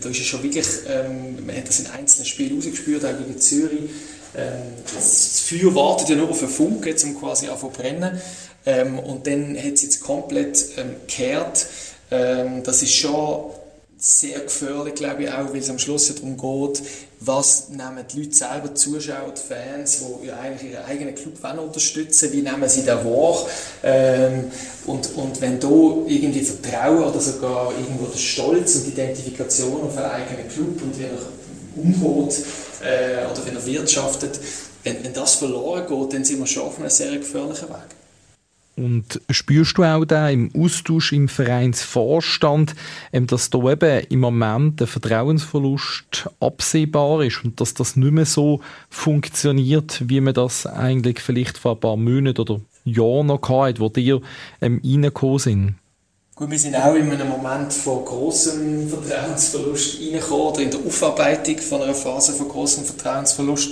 da 0.00 0.08
ist 0.08 0.20
es 0.20 0.26
schon 0.26 0.42
wirklich, 0.42 0.66
ähm, 0.88 1.44
man 1.44 1.54
hat 1.54 1.68
das 1.68 1.80
in 1.80 1.86
einzelnen 1.88 2.24
Spielen 2.24 2.56
rausgespürt, 2.56 3.04
auch 3.04 3.18
gegen 3.18 3.38
Zürich. 3.38 3.90
Ähm, 4.34 4.52
das 4.94 5.40
Feuer 5.40 5.74
wartet 5.74 6.08
ja 6.08 6.16
nur 6.16 6.30
auf 6.30 6.40
einen 6.40 6.50
Funke, 6.50 6.94
um 7.04 7.20
quasi 7.20 7.46
zu 7.46 7.68
brennen. 7.68 8.18
Ähm, 8.64 8.98
und 9.00 9.26
dann 9.26 9.54
hat 9.54 9.74
es 9.74 9.82
jetzt 9.82 10.00
komplett 10.00 10.64
ähm, 10.78 10.96
gekehrt. 11.06 11.66
Ähm, 12.10 12.62
das 12.62 12.82
ist 12.82 12.94
schon 12.94 13.50
sehr 14.06 14.40
gefährlich, 14.40 14.96
glaube 14.96 15.22
ich 15.22 15.30
auch, 15.30 15.50
weil 15.50 15.60
es 15.60 15.70
am 15.70 15.78
Schluss 15.78 16.14
darum 16.14 16.36
geht, 16.36 16.82
was 17.20 17.70
nehmen 17.70 18.04
die 18.12 18.20
Leute 18.20 18.34
selber, 18.34 18.74
Zuschauer, 18.74 19.32
die 19.34 19.40
Fans, 19.40 20.04
die 20.20 20.26
ja 20.26 20.36
eigentlich 20.36 20.72
ihren 20.72 20.84
eigenen 20.84 21.14
Club 21.14 21.38
unterstützen 21.58 22.30
wie 22.30 22.42
nehmen 22.42 22.68
sie 22.68 22.82
den 22.82 22.98
wahr 22.98 23.46
ähm, 23.82 24.50
und, 24.84 25.16
und 25.16 25.40
wenn 25.40 25.58
da 25.58 25.68
irgendwie 25.68 26.42
Vertrauen 26.42 27.02
oder 27.02 27.18
sogar 27.18 27.72
irgendwo 27.72 28.04
der 28.04 28.18
Stolz 28.18 28.74
und 28.74 28.88
die 28.88 28.90
Identifikation 28.90 29.80
auf 29.80 29.96
einen 29.96 30.10
eigenen 30.10 30.48
Club 30.50 30.82
und 30.82 30.98
wie 30.98 31.04
er 31.04 31.18
umgeht 31.74 32.44
äh, 32.82 33.24
oder 33.24 33.46
wenn 33.46 33.56
er 33.56 33.64
wirtschaftet, 33.64 34.38
wenn, 34.82 35.02
wenn 35.02 35.14
das 35.14 35.36
verloren 35.36 35.86
geht, 35.86 36.12
dann 36.12 36.24
sind 36.24 36.40
wir 36.40 36.46
schon 36.46 36.64
auf 36.64 36.78
einem 36.78 36.90
sehr 36.90 37.16
gefährlichen 37.16 37.70
Weg. 37.70 38.03
Und 38.76 39.20
spürst 39.30 39.78
du 39.78 39.84
auch 39.84 40.04
da 40.04 40.28
im 40.28 40.50
Austausch 40.56 41.12
im 41.12 41.28
Vereinsvorstand, 41.28 42.74
ähm, 43.12 43.26
dass 43.26 43.50
da 43.50 43.58
eben 43.70 44.06
im 44.08 44.20
Moment 44.20 44.80
der 44.80 44.88
Vertrauensverlust 44.88 46.28
absehbar 46.40 47.22
ist 47.22 47.44
und 47.44 47.60
dass 47.60 47.74
das 47.74 47.94
nicht 47.94 48.12
mehr 48.12 48.26
so 48.26 48.60
funktioniert, 48.90 50.02
wie 50.08 50.20
man 50.20 50.34
das 50.34 50.66
eigentlich 50.66 51.20
vielleicht 51.20 51.56
vor 51.56 51.72
ein 51.72 51.80
paar 51.80 51.96
Monaten 51.96 52.40
oder 52.40 52.60
Jahren 52.84 53.26
noch 53.26 53.48
hatte, 53.48 53.80
wo 53.80 53.88
dir 53.88 54.20
ähm, 54.60 54.80
reingekommen 54.84 55.38
sind? 55.38 55.74
Gut, 56.36 56.50
wir 56.50 56.58
sind 56.58 56.74
auch 56.74 56.96
in 56.96 57.08
einem 57.12 57.28
Moment 57.28 57.72
von 57.72 58.04
großem 58.04 58.88
Vertrauensverlust 58.88 60.00
reingekommen 60.00 60.46
oder 60.46 60.60
in 60.62 60.70
der 60.72 60.80
Aufarbeitung 60.80 61.58
von 61.58 61.80
einer 61.80 61.94
Phase 61.94 62.32
von 62.32 62.48
großem 62.48 62.84
Vertrauensverlust. 62.84 63.70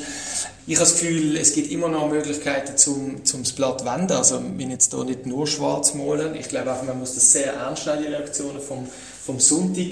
Ich 0.65 0.77
habe 0.77 0.89
das 0.89 1.01
Gefühl, 1.01 1.37
es 1.37 1.55
gibt 1.55 1.73
immer 1.73 1.89
noch 1.89 2.09
Möglichkeiten 2.09 2.77
zum, 2.77 3.25
zum 3.25 3.43
das 3.43 3.53
Blatt 3.53 3.85
wenden. 3.85 4.13
Also, 4.13 4.39
ich 4.39 4.59
will 4.59 4.71
jetzt 4.71 4.95
hier 4.95 5.03
nicht 5.03 5.27
nur 5.27 5.45
schwarz 5.49 5.95
malen. 5.95 6.37
Ich 6.37 6.49
glaube 6.49 6.71
einfach, 6.71 6.87
man 6.87 7.01
muss 7.01 7.17
das 7.17 7.33
sehr 7.33 7.55
ernst 7.55 7.85
nehmen, 7.87 8.03
die 8.03 8.09
Reaktionen 8.09 8.61
vom, 8.61 8.87
vom 9.27 9.41
Sonntag. 9.41 9.89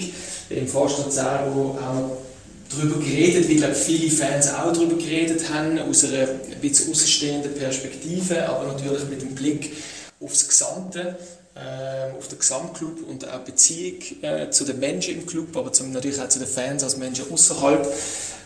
Im 0.49 0.67
Vorstand 0.69 1.11
Zero 1.11 1.77
auch 1.77 2.17
darüber 2.73 2.99
geredet, 3.03 3.49
wie 3.49 3.57
glaube 3.57 3.75
viele 3.75 4.09
Fans 4.09 4.53
auch 4.53 4.71
darüber 4.71 4.95
geredet 4.95 5.41
haben, 5.53 5.77
aus 5.77 6.05
einer 6.05 6.29
ein 6.29 6.61
bisschen 6.61 6.91
außenstehenden 6.91 7.53
Perspektive, 7.53 8.47
aber 8.47 8.71
natürlich 8.71 9.03
mit 9.09 9.21
dem 9.21 9.35
Blick 9.35 9.73
aufs 10.21 10.47
Gesamte, 10.47 11.17
äh, 11.53 12.17
auf 12.17 12.29
den 12.29 12.39
Gesamtclub 12.39 13.09
und 13.09 13.27
auch 13.27 13.39
Beziehung 13.39 13.99
äh, 14.21 14.49
zu 14.51 14.63
den 14.63 14.79
Menschen 14.79 15.15
im 15.15 15.25
Club, 15.25 15.55
aber 15.57 15.73
zum, 15.73 15.91
natürlich 15.91 16.21
auch 16.21 16.29
zu 16.29 16.39
den 16.39 16.47
Fans 16.47 16.81
als 16.81 16.95
Menschen 16.95 17.25
außerhalb. 17.29 17.85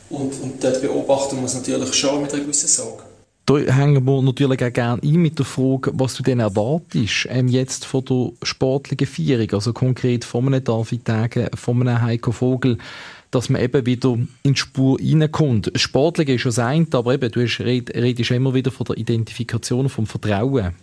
Und, 0.10 0.40
und 0.42 0.64
dort 0.64 0.82
beobachten 0.82 1.38
wir 1.38 1.46
es 1.46 1.56
natürlich 1.56 1.94
schon 1.94 2.22
mit 2.22 2.34
einer 2.34 2.44
gewissen 2.44 2.68
Sorge. 2.68 3.04
Da 3.48 3.58
hängen 3.58 4.04
wir 4.06 4.22
natürlich 4.24 4.64
auch 4.64 4.74
gerne 4.74 5.02
ein 5.04 5.16
mit 5.18 5.38
der 5.38 5.46
Frage, 5.46 5.92
was 5.94 6.16
du 6.16 6.24
denn 6.24 6.40
erwartest, 6.40 7.28
ähm, 7.30 7.48
jetzt 7.48 7.86
von 7.86 8.04
der 8.04 8.32
sportlichen 8.42 9.06
Feierung, 9.06 9.52
also 9.52 9.72
konkret 9.72 10.26
von 10.26 10.48
einem 10.48 10.64
David 10.64 11.06
Tage, 11.06 11.52
von 11.54 11.88
einem 11.88 12.02
Heiko 12.02 12.32
Vogel, 12.32 12.80
dass 13.30 13.50
man 13.50 13.62
eben 13.62 13.86
wieder 13.86 14.14
in 14.14 14.54
die 14.54 14.56
Spur 14.56 14.98
reinkommt. 15.00 15.72
Sportlich 15.76 16.30
ist 16.30 16.42
schon 16.42 16.50
das 16.50 16.60
eine, 16.60 16.88
aber 16.92 17.14
eben, 17.14 17.32
du 17.32 17.40
redest 17.42 18.32
immer 18.32 18.54
wieder 18.56 18.72
von 18.72 18.86
der 18.86 18.98
Identifikation, 18.98 19.90
vom 19.90 20.08
Vertrauen. 20.08 20.74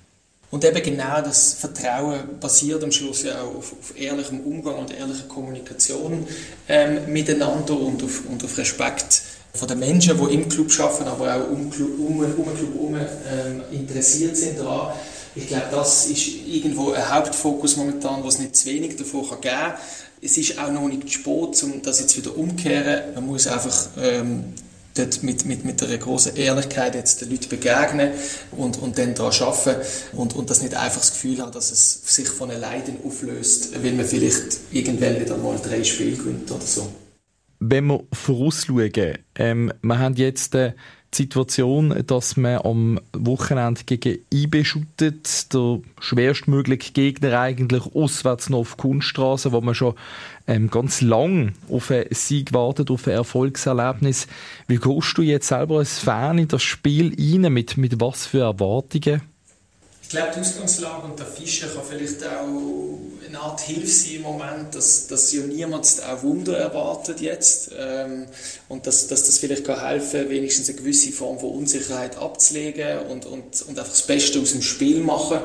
Und 0.52 0.66
eben 0.66 0.82
genau 0.82 1.22
das 1.22 1.54
Vertrauen 1.54 2.38
basiert 2.38 2.84
am 2.84 2.92
Schluss 2.92 3.22
ja 3.22 3.40
auch 3.40 3.56
auf, 3.56 3.72
auf 3.72 3.98
ehrlichem 3.98 4.40
Umgang 4.40 4.74
und 4.74 4.92
ehrlicher 4.94 5.24
Kommunikation 5.26 6.28
ähm, 6.68 7.10
miteinander 7.10 7.80
und 7.80 8.02
auf, 8.02 8.20
und 8.28 8.44
auf 8.44 8.58
Respekt 8.58 9.22
von 9.54 9.66
den 9.66 9.78
Menschen, 9.78 10.18
die 10.18 10.34
im 10.34 10.46
Club 10.50 10.70
arbeiten, 10.78 11.08
aber 11.08 11.36
auch 11.36 11.50
um, 11.50 11.72
um, 11.98 12.18
um 12.18 12.22
den 12.22 12.34
Club 12.34 12.74
herum 12.74 12.96
ähm, 12.96 13.62
interessiert 13.72 14.36
sind 14.36 14.58
daran. 14.58 14.92
Ich 15.34 15.48
glaube, 15.48 15.68
das 15.70 16.04
ist 16.04 16.28
irgendwo 16.46 16.92
ein 16.92 17.10
Hauptfokus 17.10 17.78
momentan, 17.78 18.22
was 18.22 18.38
nicht 18.38 18.54
zu 18.54 18.66
wenig 18.68 18.96
davon 18.96 19.22
geben 19.22 19.40
kann. 19.42 19.74
Es 20.20 20.36
ist 20.36 20.58
auch 20.58 20.70
noch 20.70 20.86
nicht 20.86 21.10
spät, 21.10 21.62
um 21.62 21.80
das 21.82 22.00
jetzt 22.00 22.14
wieder 22.14 22.36
umzukehren. 22.36 23.14
Man 23.14 23.26
muss 23.26 23.46
einfach 23.46 23.86
ähm, 23.98 24.52
dort 24.94 25.22
mit, 25.22 25.44
mit, 25.44 25.64
mit 25.64 25.82
einer 25.82 25.98
großen 25.98 26.36
Ehrlichkeit 26.36 26.94
jetzt 26.94 27.20
den 27.20 27.30
Leuten 27.30 27.48
begegnen 27.48 28.10
und, 28.52 28.78
und 28.78 28.98
dann 28.98 29.14
daran 29.14 29.32
arbeiten 29.40 29.80
und, 30.12 30.34
und 30.34 30.50
das 30.50 30.62
nicht 30.62 30.74
einfach 30.74 31.00
das 31.00 31.12
Gefühl 31.12 31.40
haben, 31.40 31.52
dass 31.52 31.70
es 31.70 32.14
sich 32.14 32.28
von 32.28 32.50
alleine 32.50 32.96
auflöst, 33.04 33.82
weil 33.82 33.92
man 33.92 34.04
vielleicht 34.04 34.58
irgendwann 34.70 35.20
wieder 35.20 35.36
mal 35.36 35.58
drei 35.62 35.82
Spiele 35.84 36.16
gewinnt 36.16 36.50
oder 36.50 36.66
so. 36.66 36.92
Wenn 37.60 37.86
wir 37.86 38.04
vorausschauen, 38.12 39.18
ähm, 39.36 39.72
wir 39.82 39.98
haben 39.98 40.16
jetzt 40.16 40.54
äh, 40.54 40.72
die 41.12 41.22
Situation, 41.22 42.02
dass 42.06 42.36
man 42.36 42.58
am 42.58 43.00
Wochenende 43.12 43.82
gegen 43.84 44.18
IB 44.32 44.64
shootet, 44.64 45.52
der 45.52 45.80
schwerstmögliche 46.00 46.92
Gegner 46.92 47.38
eigentlich 47.38 47.82
auswärts 47.94 48.48
noch 48.48 48.60
auf 48.60 48.76
Kunststraße, 48.76 49.52
wo 49.52 49.60
man 49.60 49.74
schon 49.74 49.94
ähm, 50.46 50.70
ganz 50.70 51.00
lang 51.00 51.52
auf 51.70 51.90
einen 51.90 52.06
Sieg 52.10 52.52
wartet, 52.52 52.90
auf 52.90 53.06
ein 53.06 53.14
Erfolgserlebnis. 53.14 54.26
Wie 54.68 54.78
gehst 54.78 55.18
du 55.18 55.22
jetzt 55.22 55.48
selber 55.48 55.78
als 55.78 55.98
Fan 55.98 56.38
in 56.38 56.48
das 56.48 56.62
Spiel 56.62 57.14
rein? 57.18 57.52
Mit, 57.52 57.76
mit 57.76 58.00
was 58.00 58.26
für 58.26 58.40
Erwartungen? 58.40 59.22
Glaube, 60.12 60.32
die 60.36 60.40
Ausgangslage 60.40 61.06
und 61.06 61.18
der 61.18 61.24
Fischer 61.24 61.68
kann 61.68 61.84
vielleicht 61.88 62.22
auch 62.22 62.98
eine 63.26 63.40
Art 63.40 63.62
Hilfe 63.62 63.86
sein 63.86 64.16
im 64.16 64.22
Moment, 64.22 64.74
dass, 64.74 65.06
dass 65.06 65.32
ja 65.32 65.40
niemand 65.40 65.86
auch 66.06 66.22
Wunder 66.22 66.58
erwartet 66.58 67.22
jetzt 67.22 67.70
ähm, 67.78 68.26
und 68.68 68.86
dass, 68.86 69.06
dass 69.06 69.24
das 69.24 69.38
vielleicht 69.38 69.64
kann 69.64 69.80
helfen 69.80 70.28
wenigstens 70.28 70.68
eine 70.68 70.76
gewisse 70.76 71.12
Form 71.12 71.38
von 71.38 71.52
Unsicherheit 71.52 72.18
abzulegen 72.18 73.06
und, 73.08 73.24
und, 73.24 73.62
und 73.62 73.78
einfach 73.78 73.88
das 73.90 74.02
Beste 74.02 74.38
aus 74.38 74.52
dem 74.52 74.60
Spiel 74.60 75.00
machen. 75.00 75.38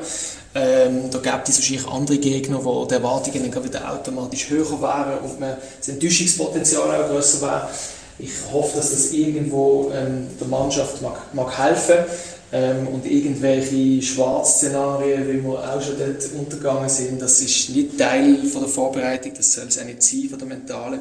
Ähm, 0.54 1.10
da 1.12 1.18
gibt 1.18 1.48
es 1.48 1.56
wahrscheinlich 1.56 1.88
andere 1.88 2.18
Gegner, 2.18 2.62
wo 2.62 2.84
die 2.84 2.92
Erwartungen 2.92 3.50
dann 3.50 3.64
wieder 3.64 3.90
automatisch 3.90 4.50
höher 4.50 4.82
wären 4.82 5.18
und 5.20 5.40
man, 5.40 5.56
das 5.78 5.88
Enttäuschungspotenzial 5.88 6.94
auch 6.94 7.08
größer 7.08 7.40
wäre. 7.40 7.70
Ich 8.18 8.32
hoffe, 8.52 8.76
dass 8.76 8.90
das 8.90 9.12
irgendwo 9.12 9.90
ähm, 9.94 10.28
der 10.38 10.48
Mannschaft 10.48 11.00
mag, 11.00 11.32
mag 11.32 11.56
helfen 11.56 12.04
mag 12.04 12.37
ähm, 12.50 12.88
und 12.88 13.04
irgendwelche 13.04 14.02
Schwarzszenarien, 14.02 15.28
wie 15.28 15.42
wir 15.42 15.58
auch 15.58 15.82
schon 15.82 15.98
dort 15.98 16.32
untergegangen 16.32 16.88
sind, 16.88 17.20
das 17.20 17.40
ist 17.40 17.70
nicht 17.70 17.98
Teil 17.98 18.38
von 18.44 18.62
der 18.62 18.70
Vorbereitung, 18.70 19.32
das 19.36 19.52
soll 19.52 19.66
es 19.68 19.78
auch 19.78 19.84
nicht 19.84 20.02
sein 20.02 20.28
von 20.30 20.38
der 20.38 20.48
mentalen. 20.48 21.00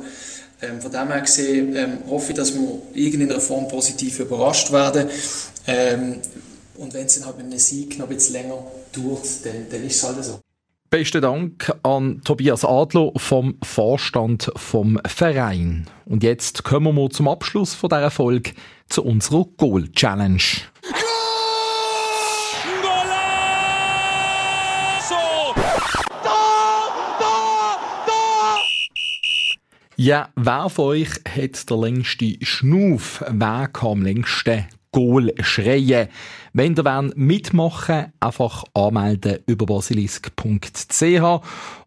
Ähm, 0.62 0.82
von 0.82 0.92
dem 0.92 1.08
her 1.08 1.22
gesehen 1.22 1.76
ähm, 1.76 2.00
hoffe 2.10 2.32
ich, 2.32 2.38
dass 2.38 2.54
wir 2.54 2.82
in 2.94 3.04
irgendeiner 3.04 3.40
Form 3.40 3.68
positiv 3.68 4.20
überrascht 4.20 4.72
werden. 4.72 5.08
Ähm, 5.68 6.16
und 6.78 6.94
wenn 6.94 7.06
es 7.06 7.16
dann 7.16 7.28
halt 7.28 7.38
mit 7.38 7.46
einem 7.46 7.60
Sieg 7.60 7.98
noch 7.98 8.10
ein 8.10 8.18
länger 8.32 8.64
dauert, 8.92 9.46
dann, 9.46 9.68
dann 9.70 9.84
ist 9.84 9.96
es 9.96 10.04
halt 10.04 10.24
so. 10.24 10.40
Besten 10.90 11.22
Dank 11.22 11.74
an 11.84 12.22
Tobias 12.24 12.64
Adler 12.64 13.12
vom 13.18 13.58
Vorstand 13.62 14.50
vom 14.56 15.00
Verein. 15.06 15.86
Und 16.06 16.24
jetzt 16.24 16.64
kommen 16.64 16.96
wir 16.96 17.10
zum 17.10 17.28
Abschluss 17.28 17.74
von 17.74 17.90
dieser 17.90 18.10
Folge 18.10 18.54
zu 18.88 19.04
unserer 19.04 19.46
Goal 19.58 19.90
Challenge. 19.92 20.42
Ja, 30.00 30.30
wer 30.36 30.70
von 30.70 30.86
euch 30.86 31.10
hat 31.28 31.68
der 31.72 31.78
längste 31.78 32.38
Schnuff? 32.42 33.24
Wer 33.32 33.68
kann 33.68 33.90
am 33.90 34.02
längsten 34.04 34.68
Goal 34.92 35.34
schreien? 35.40 36.10
Wenn 36.54 36.76
ihr 36.76 36.86
wollt 36.86 37.18
mitmachen 37.18 38.14
einfach 38.20 38.64
anmelden 38.76 39.40
über 39.48 39.66
basilisk.ch 39.66 41.42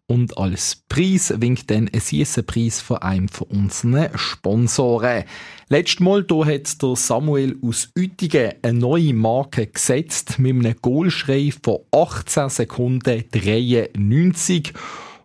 und 0.07 0.37
als 0.37 0.83
Preis 0.89 1.33
winkt 1.37 1.71
dann 1.71 1.89
ein 1.93 2.01
süßer 2.01 2.41
Preis 2.41 2.81
von 2.81 2.97
einem 2.97 3.29
von 3.29 3.47
unseren 3.47 4.09
Sponsoren. 4.17 5.23
Letztes 5.69 6.01
Mal 6.01 6.25
hier 6.29 6.45
hat 6.47 6.83
der 6.83 6.95
Samuel 6.97 7.57
aus 7.61 7.93
Uetingen 7.97 8.55
eine 8.61 8.77
neue 8.77 9.13
Marke 9.13 9.67
gesetzt 9.67 10.37
mit 10.37 10.53
einem 10.53 10.75
Goalschrei 10.81 11.53
von 11.63 11.79
18 11.93 12.49
Sekunden 12.49 13.23
93. 13.31 14.73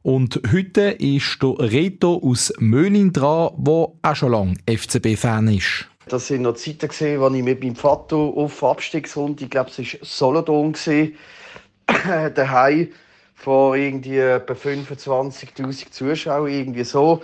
Und 0.06 0.40
heute 0.52 0.82
ist 1.00 1.42
der 1.42 1.58
Reto 1.58 2.22
aus 2.22 2.52
Möhlin 2.60 3.12
dran, 3.12 3.50
der 3.58 3.88
auch 4.02 4.14
schon 4.14 4.30
lange 4.30 4.54
FCB-Fan 4.64 5.48
ist. 5.48 5.88
Das 6.06 6.28
sind 6.28 6.42
noch 6.42 6.54
Zeiten, 6.54 6.86
gesehen, 6.86 7.20
als 7.20 7.34
ich 7.34 7.42
mit 7.42 7.60
meinem 7.60 7.74
Vater 7.74 8.14
auf 8.14 8.62
Abstiegsrunde, 8.62 9.42
ich 9.42 9.50
glaube, 9.50 9.70
es 9.70 9.78
war 9.78 9.98
Solothurn, 10.02 10.74
daheim 12.36 12.88
vor 13.34 13.74
irgendwie 13.74 14.18
etwa 14.18 14.54
25.000 14.54 15.90
Zuschauern, 15.90 16.52
irgendwie 16.52 16.84
so. 16.84 17.20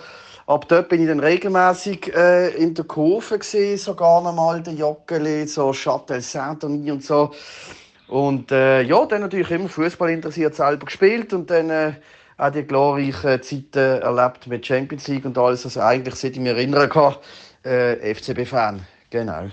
Ab 0.49 0.67
dort 0.67 0.89
bin 0.89 1.03
ich 1.03 1.07
dann 1.07 1.21
regelmäßig 1.21 2.13
äh, 2.17 2.49
in 2.57 2.75
der 2.75 2.85
Kurve 2.85 3.39
gesehen, 3.39 3.79
sogar 3.79 4.21
noch 4.23 4.35
mal 4.35 4.61
der 4.61 4.75
Joggeli, 4.75 5.47
so 5.47 5.71
Châtel 5.71 6.21
Saint-Denis 6.21 6.91
und 6.91 7.05
so. 7.05 7.31
Und 8.09 8.51
äh, 8.51 8.83
ja, 8.83 9.07
dann 9.07 9.21
natürlich 9.21 9.53
immer 9.53 9.69
Fußball 9.69 10.11
interessiert, 10.11 10.57
selber 10.57 10.87
gespielt 10.87 11.33
und 11.33 11.49
dann 11.49 11.71
äh, 11.71 11.93
auch 12.43 12.51
die 12.51 12.65
glorreichen 12.65 13.43
Zeiten 13.43 14.03
erlebt 14.03 14.47
mit 14.47 14.67
Champions 14.67 15.09
League 15.09 15.25
und 15.25 15.39
alles. 15.39 15.65
Also 15.65 15.81
eigentlich, 15.81 16.15
seit 16.17 16.33
ich 16.33 16.41
mich 16.41 16.53
erinnern 16.53 16.89
kann, 16.89 17.15
äh, 17.65 18.15
FCB-Fan. 18.15 18.81
Genau. 19.11 19.51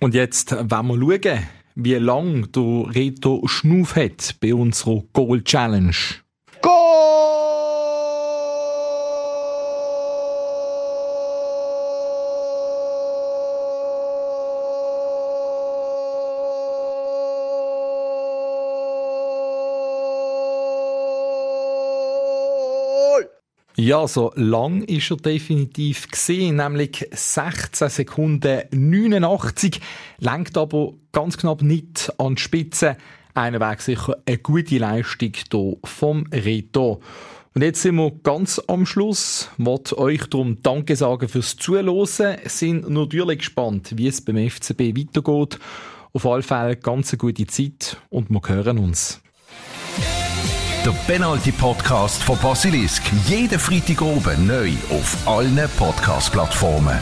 Und 0.00 0.14
jetzt 0.14 0.52
wollen 0.52 1.00
wir 1.00 1.20
schauen, 1.22 1.42
wie 1.74 1.94
lange 1.94 2.48
der 2.48 2.94
Reto 2.94 3.42
Schnuff 3.46 3.96
hat 3.96 4.36
bei 4.40 4.54
unserer 4.54 5.02
Goal 5.12 5.42
Challenge. 5.42 5.94
Ja, 23.86 24.08
so 24.08 24.32
lang 24.34 24.82
ist 24.82 25.12
er 25.12 25.16
definitiv 25.16 26.10
gesehen, 26.10 26.56
nämlich 26.56 27.08
16 27.12 27.88
Sekunden 27.88 28.62
89. 28.72 29.80
Lenkt 30.18 30.58
aber 30.58 30.94
ganz 31.12 31.38
knapp 31.38 31.62
nicht 31.62 32.12
an 32.18 32.34
die 32.34 32.42
Spitze. 32.42 32.96
Wäre 33.36 33.76
sicher 33.78 34.16
eine 34.26 34.38
gute 34.38 34.78
Leistung 34.78 35.30
hier 35.34 35.76
vom 35.84 36.26
Reto. 36.32 37.00
Und 37.54 37.62
jetzt 37.62 37.82
sind 37.82 37.94
wir 37.94 38.10
ganz 38.24 38.60
am 38.66 38.86
Schluss. 38.86 39.50
Ich 39.52 39.64
möchte 39.64 39.98
euch 39.98 40.26
darum 40.30 40.60
Danke 40.64 40.96
sagen 40.96 41.28
fürs 41.28 41.56
Zuhören. 41.56 42.38
Sind 42.46 42.90
natürlich 42.90 43.38
gespannt, 43.38 43.92
wie 43.94 44.08
es 44.08 44.20
beim 44.20 44.50
FCB 44.50 44.98
weitergeht. 44.98 45.60
Auf 46.12 46.26
alle 46.26 46.42
Fälle 46.42 46.74
ganz 46.74 47.12
eine 47.12 47.18
gute 47.18 47.46
Zeit 47.46 47.98
und 48.10 48.30
wir 48.30 48.42
hören 48.48 48.78
uns. 48.78 49.22
Der 50.86 50.92
Penalty 51.08 51.50
Podcast 51.50 52.22
von 52.22 52.38
Basilisk. 52.38 53.02
Jeden 53.26 53.58
Freitag 53.58 54.00
oben 54.02 54.46
neu 54.46 54.70
auf 54.90 55.16
allen 55.26 55.68
Podcast-Plattformen. 55.76 56.96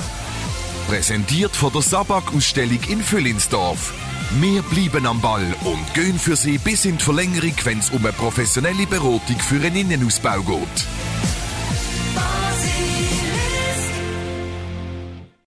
Präsentiert 0.89 1.55
von 1.55 1.71
der 1.71 1.83
Sabak-Ausstellung 1.83 2.79
in 2.89 3.03
Füllinsdorf. 3.03 3.93
Wir 4.41 4.63
bleiben 4.63 5.07
am 5.07 5.21
Ball 5.21 5.55
und 5.65 5.93
gehen 5.93 6.19
für 6.19 6.35
Sie 6.35 6.57
bis 6.57 6.87
in 6.87 6.97
die 6.97 7.05
Verlängerung, 7.05 7.53
wenn 7.65 7.81
es 7.81 7.91
um 7.91 8.03
eine 8.03 8.15
professionelle 8.15 8.87
Beratung 8.87 9.39
für 9.39 9.57
einen 9.57 9.77
Innenausbau 9.77 10.41
geht. 10.41 10.87